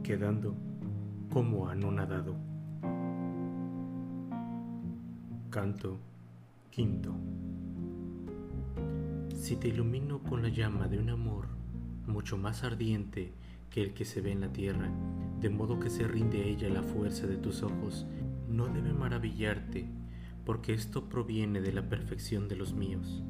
quedando 0.04 0.54
como 1.32 1.68
anonadado. 1.68 2.36
Canto 5.50 5.98
quinto. 6.70 7.12
Si 9.34 9.56
te 9.56 9.66
ilumino 9.66 10.22
con 10.22 10.42
la 10.42 10.48
llama 10.48 10.86
de 10.86 11.00
un 11.00 11.10
amor 11.10 11.48
mucho 12.06 12.38
más 12.38 12.62
ardiente 12.62 13.32
que 13.70 13.82
el 13.82 13.94
que 13.94 14.04
se 14.04 14.20
ve 14.20 14.30
en 14.30 14.42
la 14.42 14.52
tierra, 14.52 14.92
de 15.40 15.50
modo 15.50 15.80
que 15.80 15.90
se 15.90 16.06
rinde 16.06 16.40
a 16.40 16.46
ella 16.46 16.68
la 16.68 16.84
fuerza 16.84 17.26
de 17.26 17.36
tus 17.36 17.64
ojos 17.64 18.06
no 18.48 18.68
debe 18.68 18.92
maravillarte, 18.92 19.88
porque 20.44 20.72
esto 20.72 21.08
proviene 21.08 21.60
de 21.60 21.72
la 21.72 21.88
perfección 21.88 22.46
de 22.46 22.54
los 22.54 22.74
míos, 22.74 23.24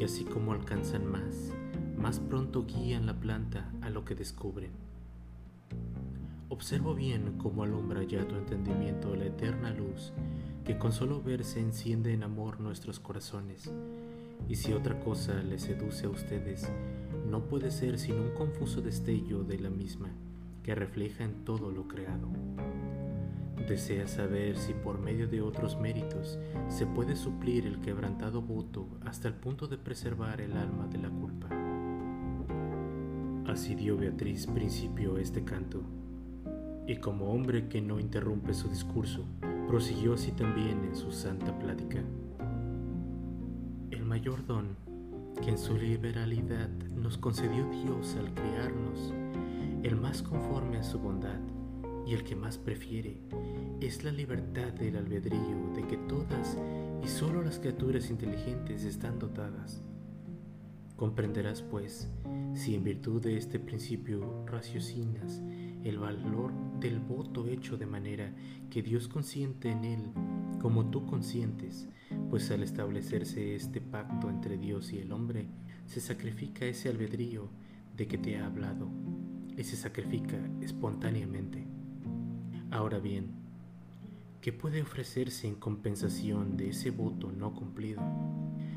que 0.00 0.06
así 0.06 0.24
como 0.24 0.54
alcanzan 0.54 1.04
más, 1.06 1.52
más 1.98 2.20
pronto 2.20 2.64
guían 2.64 3.04
la 3.04 3.20
planta 3.20 3.70
a 3.82 3.90
lo 3.90 4.02
que 4.02 4.14
descubren. 4.14 4.70
Observo 6.48 6.94
bien 6.94 7.36
cómo 7.36 7.64
alumbra 7.64 8.02
ya 8.04 8.26
tu 8.26 8.34
entendimiento 8.34 9.14
la 9.14 9.26
eterna 9.26 9.70
luz 9.74 10.14
que 10.64 10.78
con 10.78 10.92
solo 10.92 11.20
verse 11.20 11.60
enciende 11.60 12.14
en 12.14 12.22
amor 12.22 12.60
nuestros 12.60 12.98
corazones, 12.98 13.70
y 14.48 14.54
si 14.54 14.72
otra 14.72 14.98
cosa 15.00 15.42
les 15.42 15.60
seduce 15.60 16.06
a 16.06 16.08
ustedes, 16.08 16.66
no 17.28 17.44
puede 17.44 17.70
ser 17.70 17.98
sino 17.98 18.22
un 18.22 18.30
confuso 18.30 18.80
destello 18.80 19.44
de 19.44 19.58
la 19.58 19.68
misma 19.68 20.08
que 20.62 20.74
refleja 20.74 21.24
en 21.24 21.44
todo 21.44 21.70
lo 21.70 21.86
creado. 21.88 22.30
Desea 23.70 24.08
saber 24.08 24.56
si 24.56 24.74
por 24.74 24.98
medio 24.98 25.28
de 25.28 25.42
otros 25.42 25.78
méritos 25.78 26.40
se 26.66 26.86
puede 26.88 27.14
suplir 27.14 27.68
el 27.68 27.78
quebrantado 27.78 28.42
voto 28.42 28.88
hasta 29.06 29.28
el 29.28 29.34
punto 29.34 29.68
de 29.68 29.78
preservar 29.78 30.40
el 30.40 30.56
alma 30.56 30.88
de 30.88 30.98
la 30.98 31.08
culpa. 31.08 31.46
Así 33.46 33.76
dio 33.76 33.96
Beatriz 33.96 34.48
principio 34.48 35.18
este 35.18 35.44
canto, 35.44 35.82
y 36.88 36.96
como 36.96 37.32
hombre 37.32 37.68
que 37.68 37.80
no 37.80 38.00
interrumpe 38.00 38.54
su 38.54 38.68
discurso, 38.68 39.24
prosiguió 39.68 40.14
así 40.14 40.32
también 40.32 40.82
en 40.82 40.96
su 40.96 41.12
santa 41.12 41.56
plática. 41.56 42.02
El 43.92 44.04
mayor 44.04 44.44
don 44.46 44.74
que 45.44 45.50
en 45.50 45.58
su 45.58 45.76
liberalidad 45.76 46.70
nos 46.96 47.18
concedió 47.18 47.70
Dios 47.70 48.16
al 48.16 48.34
criarnos 48.34 49.14
el 49.84 49.94
más 49.94 50.22
conforme 50.22 50.78
a 50.78 50.82
su 50.82 50.98
bondad 50.98 51.38
y 52.06 52.14
el 52.14 52.24
que 52.24 52.36
más 52.36 52.58
prefiere, 52.58 53.20
es 53.80 54.04
la 54.04 54.12
libertad 54.12 54.72
del 54.72 54.96
albedrío 54.96 55.72
de 55.74 55.86
que 55.86 55.96
todas 55.96 56.58
y 57.02 57.08
solo 57.08 57.42
las 57.42 57.58
criaturas 57.58 58.10
inteligentes 58.10 58.84
están 58.84 59.18
dotadas. 59.18 59.82
Comprenderás, 60.96 61.62
pues, 61.62 62.10
si 62.54 62.74
en 62.74 62.84
virtud 62.84 63.22
de 63.22 63.36
este 63.36 63.58
principio 63.58 64.44
raciocinas 64.46 65.40
el 65.82 65.98
valor 65.98 66.52
del 66.78 66.98
voto 66.98 67.46
hecho 67.46 67.78
de 67.78 67.86
manera 67.86 68.34
que 68.68 68.82
Dios 68.82 69.08
consiente 69.08 69.70
en 69.70 69.84
él 69.84 70.12
como 70.60 70.90
tú 70.90 71.06
consientes, 71.06 71.88
pues 72.28 72.50
al 72.50 72.62
establecerse 72.62 73.54
este 73.54 73.80
pacto 73.80 74.28
entre 74.28 74.58
Dios 74.58 74.92
y 74.92 74.98
el 74.98 75.12
hombre, 75.12 75.48
se 75.86 76.00
sacrifica 76.00 76.66
ese 76.66 76.90
albedrío 76.90 77.48
de 77.96 78.06
que 78.06 78.18
te 78.18 78.36
ha 78.36 78.46
hablado 78.46 78.90
y 79.56 79.64
se 79.64 79.76
sacrifica 79.76 80.38
espontáneamente. 80.60 81.79
Ahora 82.72 83.00
bien, 83.00 83.32
¿qué 84.40 84.52
puede 84.52 84.80
ofrecerse 84.82 85.48
en 85.48 85.56
compensación 85.56 86.56
de 86.56 86.68
ese 86.68 86.92
voto 86.92 87.32
no 87.32 87.52
cumplido? 87.52 88.00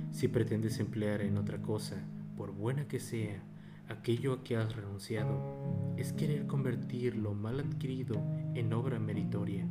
Si 0.09 0.27
pretendes 0.27 0.79
emplear 0.79 1.21
en 1.21 1.37
otra 1.37 1.61
cosa, 1.61 2.03
por 2.35 2.51
buena 2.51 2.87
que 2.87 2.99
sea, 2.99 3.43
aquello 3.87 4.33
a 4.33 4.43
que 4.43 4.57
has 4.57 4.75
renunciado, 4.75 5.93
es 5.95 6.11
querer 6.11 6.47
convertir 6.47 7.15
lo 7.15 7.35
mal 7.35 7.59
adquirido 7.59 8.15
en 8.55 8.73
obra 8.73 8.97
meritoria. 8.97 9.67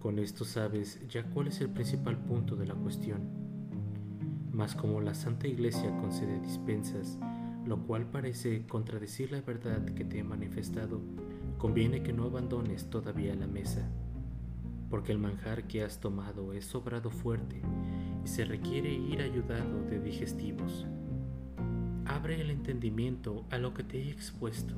Con 0.00 0.18
esto 0.18 0.44
sabes 0.44 1.00
ya 1.08 1.22
cuál 1.30 1.46
es 1.46 1.60
el 1.60 1.70
principal 1.70 2.18
punto 2.18 2.56
de 2.56 2.66
la 2.66 2.74
cuestión. 2.74 3.20
Mas 4.50 4.74
como 4.74 5.00
la 5.00 5.14
Santa 5.14 5.46
Iglesia 5.46 5.96
concede 6.00 6.40
dispensas, 6.40 7.20
lo 7.64 7.86
cual 7.86 8.06
parece 8.10 8.66
contradecir 8.66 9.30
la 9.30 9.42
verdad 9.42 9.84
que 9.84 10.04
te 10.04 10.18
he 10.18 10.24
manifestado, 10.24 11.00
conviene 11.58 12.04
que 12.04 12.12
no 12.12 12.24
abandones 12.24 12.88
todavía 12.88 13.34
la 13.34 13.48
mesa, 13.48 13.90
porque 14.88 15.10
el 15.10 15.18
manjar 15.18 15.66
que 15.66 15.82
has 15.82 16.00
tomado 16.00 16.52
es 16.52 16.64
sobrado 16.64 17.10
fuerte 17.10 17.60
y 18.24 18.28
se 18.28 18.44
requiere 18.44 18.94
ir 18.94 19.20
ayudado 19.20 19.82
de 19.82 19.98
digestivos. 19.98 20.86
Abre 22.06 22.40
el 22.40 22.50
entendimiento 22.50 23.44
a 23.50 23.58
lo 23.58 23.74
que 23.74 23.82
te 23.82 24.00
he 24.00 24.10
expuesto 24.10 24.74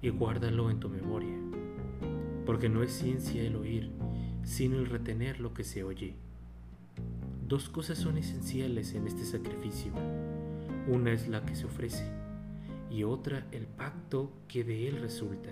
y 0.00 0.10
guárdalo 0.10 0.70
en 0.70 0.78
tu 0.78 0.88
memoria, 0.88 1.36
porque 2.46 2.68
no 2.68 2.84
es 2.84 2.92
ciencia 2.92 3.42
el 3.42 3.56
oír, 3.56 3.90
sino 4.44 4.78
el 4.78 4.86
retener 4.86 5.40
lo 5.40 5.52
que 5.54 5.64
se 5.64 5.82
oye. 5.82 6.14
Dos 7.48 7.68
cosas 7.68 7.98
son 7.98 8.16
esenciales 8.16 8.94
en 8.94 9.08
este 9.08 9.24
sacrificio. 9.24 9.92
Una 10.86 11.12
es 11.12 11.28
la 11.28 11.44
que 11.44 11.56
se 11.56 11.66
ofrece 11.66 12.25
y 12.90 13.04
otra 13.04 13.46
el 13.52 13.66
pacto 13.66 14.32
que 14.48 14.64
de 14.64 14.88
él 14.88 15.00
resulta. 15.00 15.50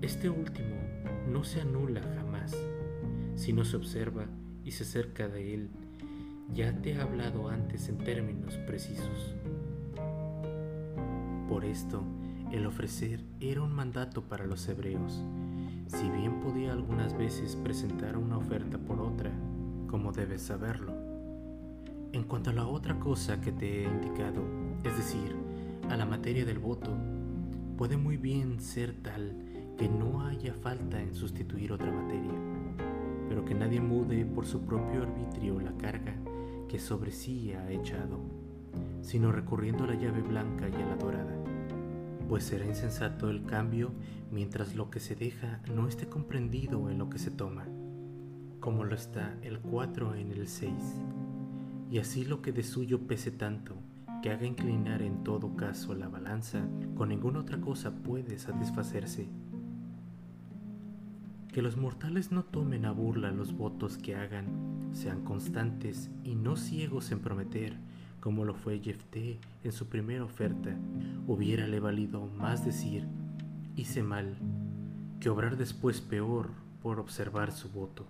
Este 0.00 0.28
último 0.28 0.76
no 1.28 1.44
se 1.44 1.60
anula 1.60 2.02
jamás, 2.16 2.56
sino 3.36 3.64
se 3.64 3.76
observa 3.76 4.26
y 4.64 4.72
se 4.72 4.84
acerca 4.84 5.28
de 5.28 5.54
él. 5.54 5.70
Ya 6.52 6.72
te 6.82 6.92
he 6.92 7.00
hablado 7.00 7.48
antes 7.48 7.88
en 7.88 7.98
términos 7.98 8.56
precisos. 8.66 9.34
Por 11.48 11.64
esto, 11.64 12.02
el 12.50 12.66
ofrecer 12.66 13.24
era 13.40 13.62
un 13.62 13.72
mandato 13.72 14.22
para 14.22 14.46
los 14.46 14.68
hebreos, 14.68 15.22
si 15.86 16.10
bien 16.10 16.40
podía 16.40 16.72
algunas 16.72 17.16
veces 17.16 17.56
presentar 17.56 18.16
una 18.16 18.38
oferta 18.38 18.78
por 18.78 19.00
otra, 19.00 19.30
como 19.86 20.12
debes 20.12 20.42
saberlo. 20.42 20.92
En 22.12 22.24
cuanto 22.24 22.50
a 22.50 22.54
la 22.54 22.66
otra 22.66 22.98
cosa 22.98 23.40
que 23.40 23.52
te 23.52 23.82
he 23.82 23.84
indicado, 23.84 24.42
es 24.84 24.96
decir, 24.96 25.34
a 25.92 25.96
la 25.98 26.06
materia 26.06 26.46
del 26.46 26.58
voto, 26.58 26.90
puede 27.76 27.98
muy 27.98 28.16
bien 28.16 28.60
ser 28.60 28.94
tal 29.02 29.36
que 29.76 29.90
no 29.90 30.24
haya 30.24 30.54
falta 30.54 30.98
en 31.02 31.14
sustituir 31.14 31.70
otra 31.70 31.92
materia, 31.92 32.32
pero 33.28 33.44
que 33.44 33.54
nadie 33.54 33.78
mude 33.78 34.24
por 34.24 34.46
su 34.46 34.62
propio 34.62 35.02
arbitrio 35.02 35.60
la 35.60 35.76
carga 35.76 36.16
que 36.66 36.78
sobre 36.78 37.10
sí 37.10 37.52
ha 37.52 37.70
echado, 37.70 38.20
sino 39.02 39.32
recurriendo 39.32 39.84
a 39.84 39.88
la 39.88 39.94
llave 39.94 40.22
blanca 40.22 40.66
y 40.66 40.74
a 40.80 40.86
la 40.86 40.96
dorada, 40.96 41.36
pues 42.26 42.44
será 42.44 42.64
insensato 42.64 43.28
el 43.28 43.44
cambio 43.44 43.92
mientras 44.30 44.74
lo 44.74 44.88
que 44.88 44.98
se 44.98 45.14
deja 45.14 45.60
no 45.74 45.88
esté 45.88 46.06
comprendido 46.06 46.88
en 46.88 46.96
lo 46.96 47.10
que 47.10 47.18
se 47.18 47.30
toma, 47.30 47.66
como 48.60 48.84
lo 48.84 48.94
está 48.94 49.36
el 49.42 49.60
4 49.60 50.14
en 50.14 50.32
el 50.32 50.48
6, 50.48 50.72
y 51.90 51.98
así 51.98 52.24
lo 52.24 52.40
que 52.40 52.52
de 52.52 52.62
suyo 52.62 53.06
pese 53.06 53.30
tanto, 53.30 53.74
que 54.22 54.30
haga 54.30 54.46
inclinar 54.46 55.02
en 55.02 55.24
todo 55.24 55.56
caso 55.56 55.94
la 55.94 56.08
balanza, 56.08 56.62
con 56.96 57.08
ninguna 57.08 57.40
otra 57.40 57.60
cosa 57.60 57.90
puede 57.90 58.38
satisfacerse. 58.38 59.28
Que 61.52 61.60
los 61.60 61.76
mortales 61.76 62.30
no 62.30 62.44
tomen 62.44 62.84
a 62.84 62.92
burla 62.92 63.32
los 63.32 63.52
votos 63.52 63.98
que 63.98 64.14
hagan, 64.14 64.90
sean 64.92 65.24
constantes 65.24 66.08
y 66.22 66.36
no 66.36 66.56
ciegos 66.56 67.10
en 67.10 67.18
prometer, 67.18 67.76
como 68.20 68.44
lo 68.44 68.54
fue 68.54 68.78
Jefté 68.78 69.40
en 69.64 69.72
su 69.72 69.88
primera 69.88 70.24
oferta, 70.24 70.70
hubiérale 71.26 71.80
valido 71.80 72.24
más 72.26 72.64
decir, 72.64 73.04
hice 73.74 74.04
mal, 74.04 74.36
que 75.18 75.30
obrar 75.30 75.56
después 75.56 76.00
peor 76.00 76.50
por 76.80 77.00
observar 77.00 77.50
su 77.50 77.68
voto. 77.70 78.06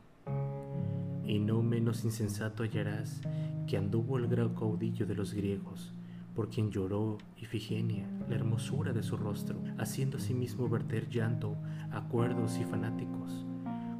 Y 1.25 1.38
no 1.38 1.62
menos 1.62 2.05
insensato 2.05 2.64
hallarás 2.64 3.22
que 3.66 3.79
anduvo 3.79 4.18
el 4.18 4.27
gran 4.27 4.55
caudillo 4.55 5.07
de 5.07 5.14
los 5.14 5.33
griegos, 5.33 5.94
por 6.34 6.48
quien 6.48 6.70
lloró 6.70 7.18
Ifigenia 7.36 8.08
la 8.28 8.36
hermosura 8.36 8.92
de 8.92 9.02
su 9.02 9.16
rostro, 9.16 9.58
haciendo 9.78 10.16
asimismo 10.16 10.68
verter 10.68 11.08
llanto 11.08 11.56
a 11.90 12.02
cuerdos 12.08 12.58
y 12.58 12.64
fanáticos, 12.64 13.44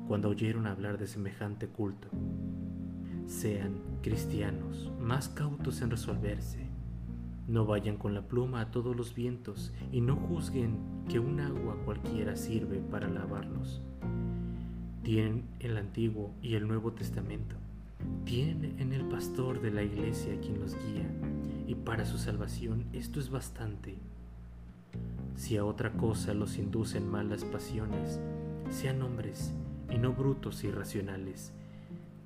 cuando 0.08 0.28
oyeron 0.28 0.66
hablar 0.66 0.98
de 0.98 1.06
semejante 1.06 1.68
culto. 1.68 2.08
Sean 3.26 3.80
cristianos 4.02 4.90
más 5.00 5.28
cautos 5.28 5.82
en 5.82 5.90
resolverse. 5.90 6.66
No 7.48 7.66
vayan 7.66 7.96
con 7.96 8.14
la 8.14 8.22
pluma 8.22 8.60
a 8.60 8.70
todos 8.70 8.96
los 8.96 9.14
vientos 9.14 9.72
y 9.90 10.00
no 10.00 10.16
juzguen 10.16 10.78
que 11.08 11.18
un 11.18 11.40
agua 11.40 11.76
cualquiera 11.84 12.36
sirve 12.36 12.78
para 12.78 13.08
lavarlos. 13.08 13.82
Tienen 15.02 15.44
el 15.58 15.76
Antiguo 15.76 16.32
y 16.40 16.54
el 16.54 16.68
Nuevo 16.68 16.92
Testamento. 16.92 17.56
Tienen 18.24 18.78
en 18.78 18.92
el 18.92 19.04
pastor 19.06 19.60
de 19.60 19.72
la 19.72 19.82
iglesia 19.82 20.40
quien 20.40 20.60
los 20.60 20.74
guía 20.74 21.08
y 21.72 21.74
para 21.74 22.04
su 22.04 22.18
salvación 22.18 22.85
esto 22.92 23.18
es 23.18 23.30
bastante. 23.30 23.96
Si 25.37 25.56
a 25.56 25.64
otra 25.64 25.92
cosa 25.92 26.35
los 26.35 26.58
inducen 26.58 27.08
malas 27.08 27.46
pasiones, 27.46 28.20
sean 28.68 29.00
hombres 29.00 29.54
y 29.90 29.96
no 29.96 30.12
brutos 30.12 30.64
irracionales, 30.64 31.54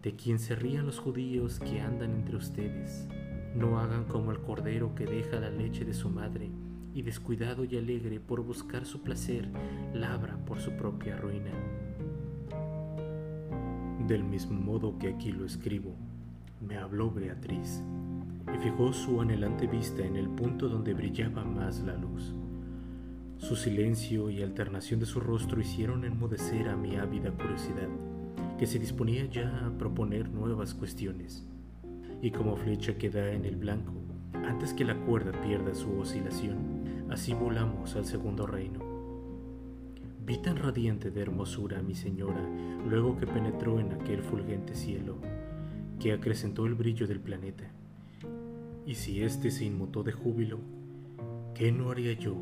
de 0.02 0.16
quien 0.16 0.40
se 0.40 0.56
rían 0.56 0.84
los 0.84 0.98
judíos 0.98 1.60
que 1.60 1.80
andan 1.80 2.10
entre 2.10 2.34
ustedes. 2.34 3.06
No 3.54 3.78
hagan 3.78 4.06
como 4.06 4.32
el 4.32 4.40
cordero 4.40 4.96
que 4.96 5.06
deja 5.06 5.38
la 5.38 5.50
leche 5.50 5.84
de 5.84 5.94
su 5.94 6.10
madre 6.10 6.50
y 6.92 7.02
descuidado 7.02 7.64
y 7.64 7.76
alegre 7.76 8.18
por 8.18 8.42
buscar 8.42 8.84
su 8.84 9.02
placer, 9.02 9.48
labra 9.94 10.44
por 10.44 10.58
su 10.58 10.72
propia 10.72 11.16
ruina. 11.18 11.52
Del 14.08 14.24
mismo 14.24 14.60
modo 14.60 14.98
que 14.98 15.06
aquí 15.06 15.30
lo 15.30 15.46
escribo, 15.46 15.94
me 16.60 16.76
habló 16.76 17.12
Beatriz 17.12 17.80
y 18.54 18.58
fijó 18.58 18.92
su 18.92 19.20
anhelante 19.20 19.66
vista 19.66 20.04
en 20.04 20.16
el 20.16 20.28
punto 20.28 20.68
donde 20.68 20.94
brillaba 20.94 21.44
más 21.44 21.80
la 21.80 21.96
luz. 21.96 22.34
Su 23.38 23.56
silencio 23.56 24.30
y 24.30 24.42
alternación 24.42 25.00
de 25.00 25.06
su 25.06 25.20
rostro 25.20 25.60
hicieron 25.60 26.04
enmudecer 26.04 26.68
a 26.68 26.76
mi 26.76 26.96
ávida 26.96 27.30
curiosidad, 27.32 27.88
que 28.58 28.66
se 28.66 28.78
disponía 28.78 29.26
ya 29.26 29.66
a 29.66 29.70
proponer 29.76 30.30
nuevas 30.30 30.74
cuestiones. 30.74 31.46
Y 32.22 32.30
como 32.30 32.56
flecha 32.56 32.96
que 32.96 33.10
da 33.10 33.30
en 33.30 33.44
el 33.44 33.56
blanco, 33.56 33.92
antes 34.32 34.72
que 34.72 34.84
la 34.84 34.96
cuerda 35.04 35.32
pierda 35.42 35.74
su 35.74 35.90
oscilación, 35.98 37.06
así 37.10 37.34
volamos 37.34 37.94
al 37.96 38.06
segundo 38.06 38.46
reino. 38.46 38.80
Vi 40.24 40.38
tan 40.38 40.56
radiante 40.56 41.10
de 41.10 41.20
hermosura 41.20 41.78
a 41.78 41.82
mi 41.82 41.94
señora 41.94 42.42
luego 42.88 43.16
que 43.18 43.26
penetró 43.26 43.78
en 43.78 43.92
aquel 43.92 44.22
fulgente 44.22 44.74
cielo, 44.74 45.18
que 46.00 46.12
acrecentó 46.12 46.66
el 46.66 46.74
brillo 46.74 47.06
del 47.06 47.20
planeta 47.20 47.70
y 48.86 48.94
si 48.94 49.22
éste 49.22 49.50
se 49.50 49.64
inmutó 49.64 50.04
de 50.04 50.12
júbilo, 50.12 50.60
¿qué 51.54 51.72
no 51.72 51.90
haría 51.90 52.12
yo, 52.12 52.36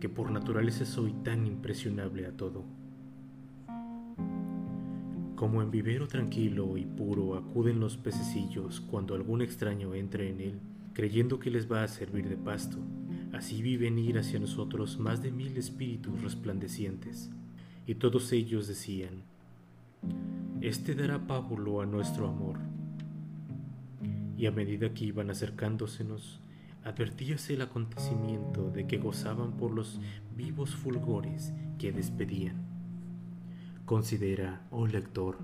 que 0.00 0.08
por 0.08 0.30
naturaleza 0.30 0.86
soy 0.86 1.12
tan 1.12 1.46
impresionable 1.46 2.26
a 2.26 2.32
todo? 2.32 2.64
Como 5.36 5.60
en 5.60 5.70
vivero 5.70 6.08
tranquilo 6.08 6.78
y 6.78 6.86
puro 6.86 7.36
acuden 7.36 7.78
los 7.78 7.98
pececillos 7.98 8.80
cuando 8.80 9.14
algún 9.14 9.42
extraño 9.42 9.94
entre 9.94 10.30
en 10.30 10.40
él, 10.40 10.60
creyendo 10.94 11.38
que 11.38 11.50
les 11.50 11.70
va 11.70 11.82
a 11.82 11.88
servir 11.88 12.28
de 12.28 12.36
pasto, 12.36 12.78
así 13.32 13.60
viven 13.60 13.98
ir 13.98 14.18
hacia 14.18 14.40
nosotros 14.40 14.98
más 14.98 15.22
de 15.22 15.30
mil 15.30 15.56
espíritus 15.58 16.22
resplandecientes, 16.22 17.30
y 17.86 17.96
todos 17.96 18.32
ellos 18.32 18.66
decían, 18.66 19.24
Este 20.62 20.94
dará 20.94 21.26
pábulo 21.26 21.82
a 21.82 21.86
nuestro 21.86 22.28
amor 22.28 22.71
y 24.42 24.46
a 24.46 24.50
medida 24.50 24.92
que 24.92 25.04
iban 25.04 25.30
acercándosenos, 25.30 26.40
advertíase 26.82 27.54
el 27.54 27.62
acontecimiento 27.62 28.72
de 28.72 28.88
que 28.88 28.98
gozaban 28.98 29.56
por 29.56 29.70
los 29.70 30.00
vivos 30.36 30.74
fulgores 30.74 31.52
que 31.78 31.92
despedían. 31.92 32.56
Considera, 33.84 34.66
oh 34.72 34.88
lector, 34.88 35.38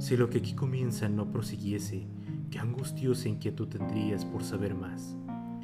si 0.00 0.16
lo 0.16 0.30
que 0.30 0.38
aquí 0.38 0.54
comienza 0.54 1.08
no 1.08 1.30
prosiguiese, 1.30 2.08
qué 2.50 2.58
angustiosa 2.58 3.28
inquietud 3.28 3.68
tendrías 3.68 4.24
por 4.24 4.42
saber 4.42 4.74
más, 4.74 5.16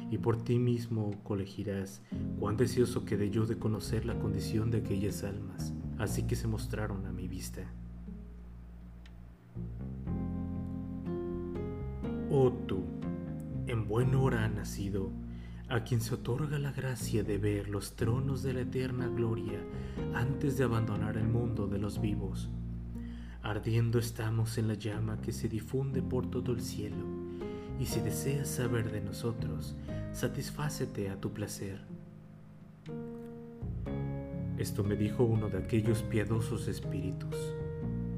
y 0.09 0.17
por 0.17 0.41
ti 0.41 0.57
mismo 0.57 1.11
colegirás 1.25 2.01
cuán 2.39 2.55
deseoso 2.55 3.03
quedé 3.03 3.29
yo 3.29 3.45
de 3.45 3.57
conocer 3.57 4.05
la 4.05 4.17
condición 4.17 4.71
de 4.71 4.77
aquellas 4.77 5.25
almas, 5.25 5.73
así 5.97 6.23
que 6.23 6.37
se 6.37 6.47
mostraron 6.47 7.05
a 7.05 7.11
mi 7.11 7.27
vista. 7.27 7.69
Oh 12.33 12.49
tú, 12.49 12.85
en 13.67 13.89
buen 13.89 14.15
hora 14.15 14.45
ha 14.45 14.47
nacido, 14.47 15.11
a 15.67 15.83
quien 15.83 15.99
se 15.99 16.15
otorga 16.15 16.59
la 16.59 16.71
gracia 16.71 17.23
de 17.23 17.37
ver 17.37 17.67
los 17.67 17.97
tronos 17.97 18.41
de 18.41 18.53
la 18.53 18.61
eterna 18.61 19.09
gloria 19.09 19.59
antes 20.13 20.57
de 20.57 20.63
abandonar 20.63 21.17
el 21.17 21.27
mundo 21.27 21.67
de 21.67 21.77
los 21.77 21.99
vivos. 21.99 22.49
Ardiendo 23.43 23.99
estamos 23.99 24.57
en 24.57 24.69
la 24.69 24.75
llama 24.75 25.19
que 25.19 25.33
se 25.33 25.49
difunde 25.49 26.01
por 26.01 26.31
todo 26.31 26.53
el 26.53 26.61
cielo, 26.61 27.05
y 27.81 27.85
si 27.85 27.99
deseas 27.99 28.47
saber 28.47 28.93
de 28.93 29.01
nosotros, 29.01 29.75
satisfácete 30.13 31.09
a 31.09 31.19
tu 31.19 31.33
placer. 31.33 31.81
Esto 34.57 34.85
me 34.85 34.95
dijo 34.95 35.25
uno 35.25 35.49
de 35.49 35.57
aquellos 35.57 36.01
piadosos 36.03 36.69
espíritus, 36.69 37.35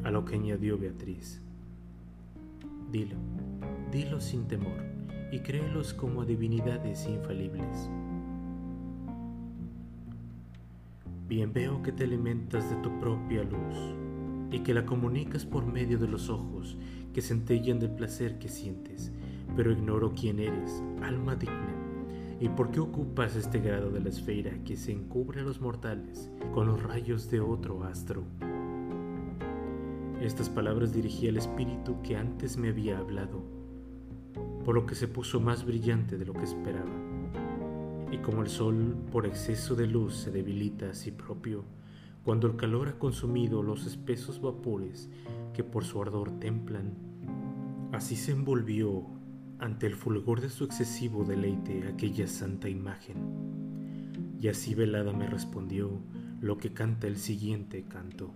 a 0.04 0.12
lo 0.12 0.23
que 0.23 0.36
añadió 0.36 0.78
Beatriz. 0.78 1.41
Dilo, 2.91 3.17
dilo 3.93 4.19
sin 4.19 4.47
temor 4.47 4.82
y 5.32 5.41
créelos 5.41 5.93
como 5.93 6.25
divinidades 6.25 7.06
infalibles. 7.08 7.91
Bien 11.27 11.53
veo 11.53 11.84
que 11.84 11.91
te 11.91 12.06
alimentas 12.06 12.67
de 12.71 12.75
tu 12.77 12.89
propia 12.99 13.43
luz 13.43 13.95
y 14.51 14.62
que 14.62 14.73
la 14.73 14.88
comunicas 14.88 15.45
por 15.45 15.67
medio 15.67 15.99
de 15.99 16.08
los 16.08 16.29
ojos 16.29 16.75
que 17.13 17.21
centellan 17.21 17.79
del 17.79 17.91
placer 17.91 18.39
que 18.39 18.49
sientes, 18.49 19.12
pero 19.56 19.71
ignoro 19.71 20.12
quién 20.19 20.39
eres, 20.39 20.82
alma 21.03 21.36
digna, 21.36 21.75
y 22.39 22.49
por 22.49 22.71
qué 22.71 22.79
ocupas 22.79 23.36
este 23.36 23.60
grado 23.60 23.91
de 23.91 23.99
la 23.99 24.10
esfera 24.10 24.51
que 24.65 24.75
se 24.75 24.91
encubre 24.91 25.41
a 25.41 25.43
los 25.43 25.62
mortales 25.62 26.32
con 26.51 26.65
los 26.65 26.82
rayos 26.82 27.29
de 27.29 27.41
otro 27.41 27.84
astro. 27.84 28.23
Estas 30.19 30.49
palabras 30.49 30.93
dirigí 30.93 31.27
al 31.27 31.38
espíritu 31.38 32.01
que 32.01 32.17
antes 32.17 32.58
me 32.58 32.69
había 32.69 32.97
hablado 32.97 33.62
por 34.63 34.76
lo 34.76 34.86
que 34.86 34.95
se 34.95 35.08
puso 35.08 35.39
más 35.39 35.65
brillante 35.65 36.17
de 36.17 36.26
lo 36.26 36.34
que 36.34 36.43
esperaba. 36.43 36.91
Y 38.12 38.17
como 38.19 38.41
el 38.41 38.49
sol 38.49 38.95
por 39.12 39.26
exceso 39.26 39.76
de 39.76 39.88
luz 39.88 40.15
se 40.15 40.32
debilita 40.32 40.89
a 40.89 40.93
sí 40.93 41.12
propio, 41.12 41.63
cuando 42.23 42.47
el 42.47 42.56
calor 42.56 42.88
ha 42.88 42.99
consumido 42.99 43.63
los 43.63 43.86
espesos 43.86 44.39
vapores 44.39 45.10
que 45.54 45.63
por 45.63 45.84
su 45.84 46.02
ardor 46.02 46.39
templan, 46.39 46.93
así 47.91 48.15
se 48.15 48.32
envolvió 48.32 49.04
ante 49.60 49.88
el 49.88 49.95
fulgor 49.95 50.41
de 50.41 50.49
su 50.49 50.63
excesivo 50.63 51.23
deleite 51.23 51.88
aquella 51.88 52.28
santa 52.28 52.69
imagen. 52.69 53.15
Y 54.41 54.47
así 54.47 54.76
velada 54.76 55.13
me 55.13 55.28
respondió 55.28 55.89
lo 56.41 56.58
que 56.58 56.73
canta 56.73 57.08
el 57.08 57.17
siguiente 57.17 57.84
canto. 57.84 58.32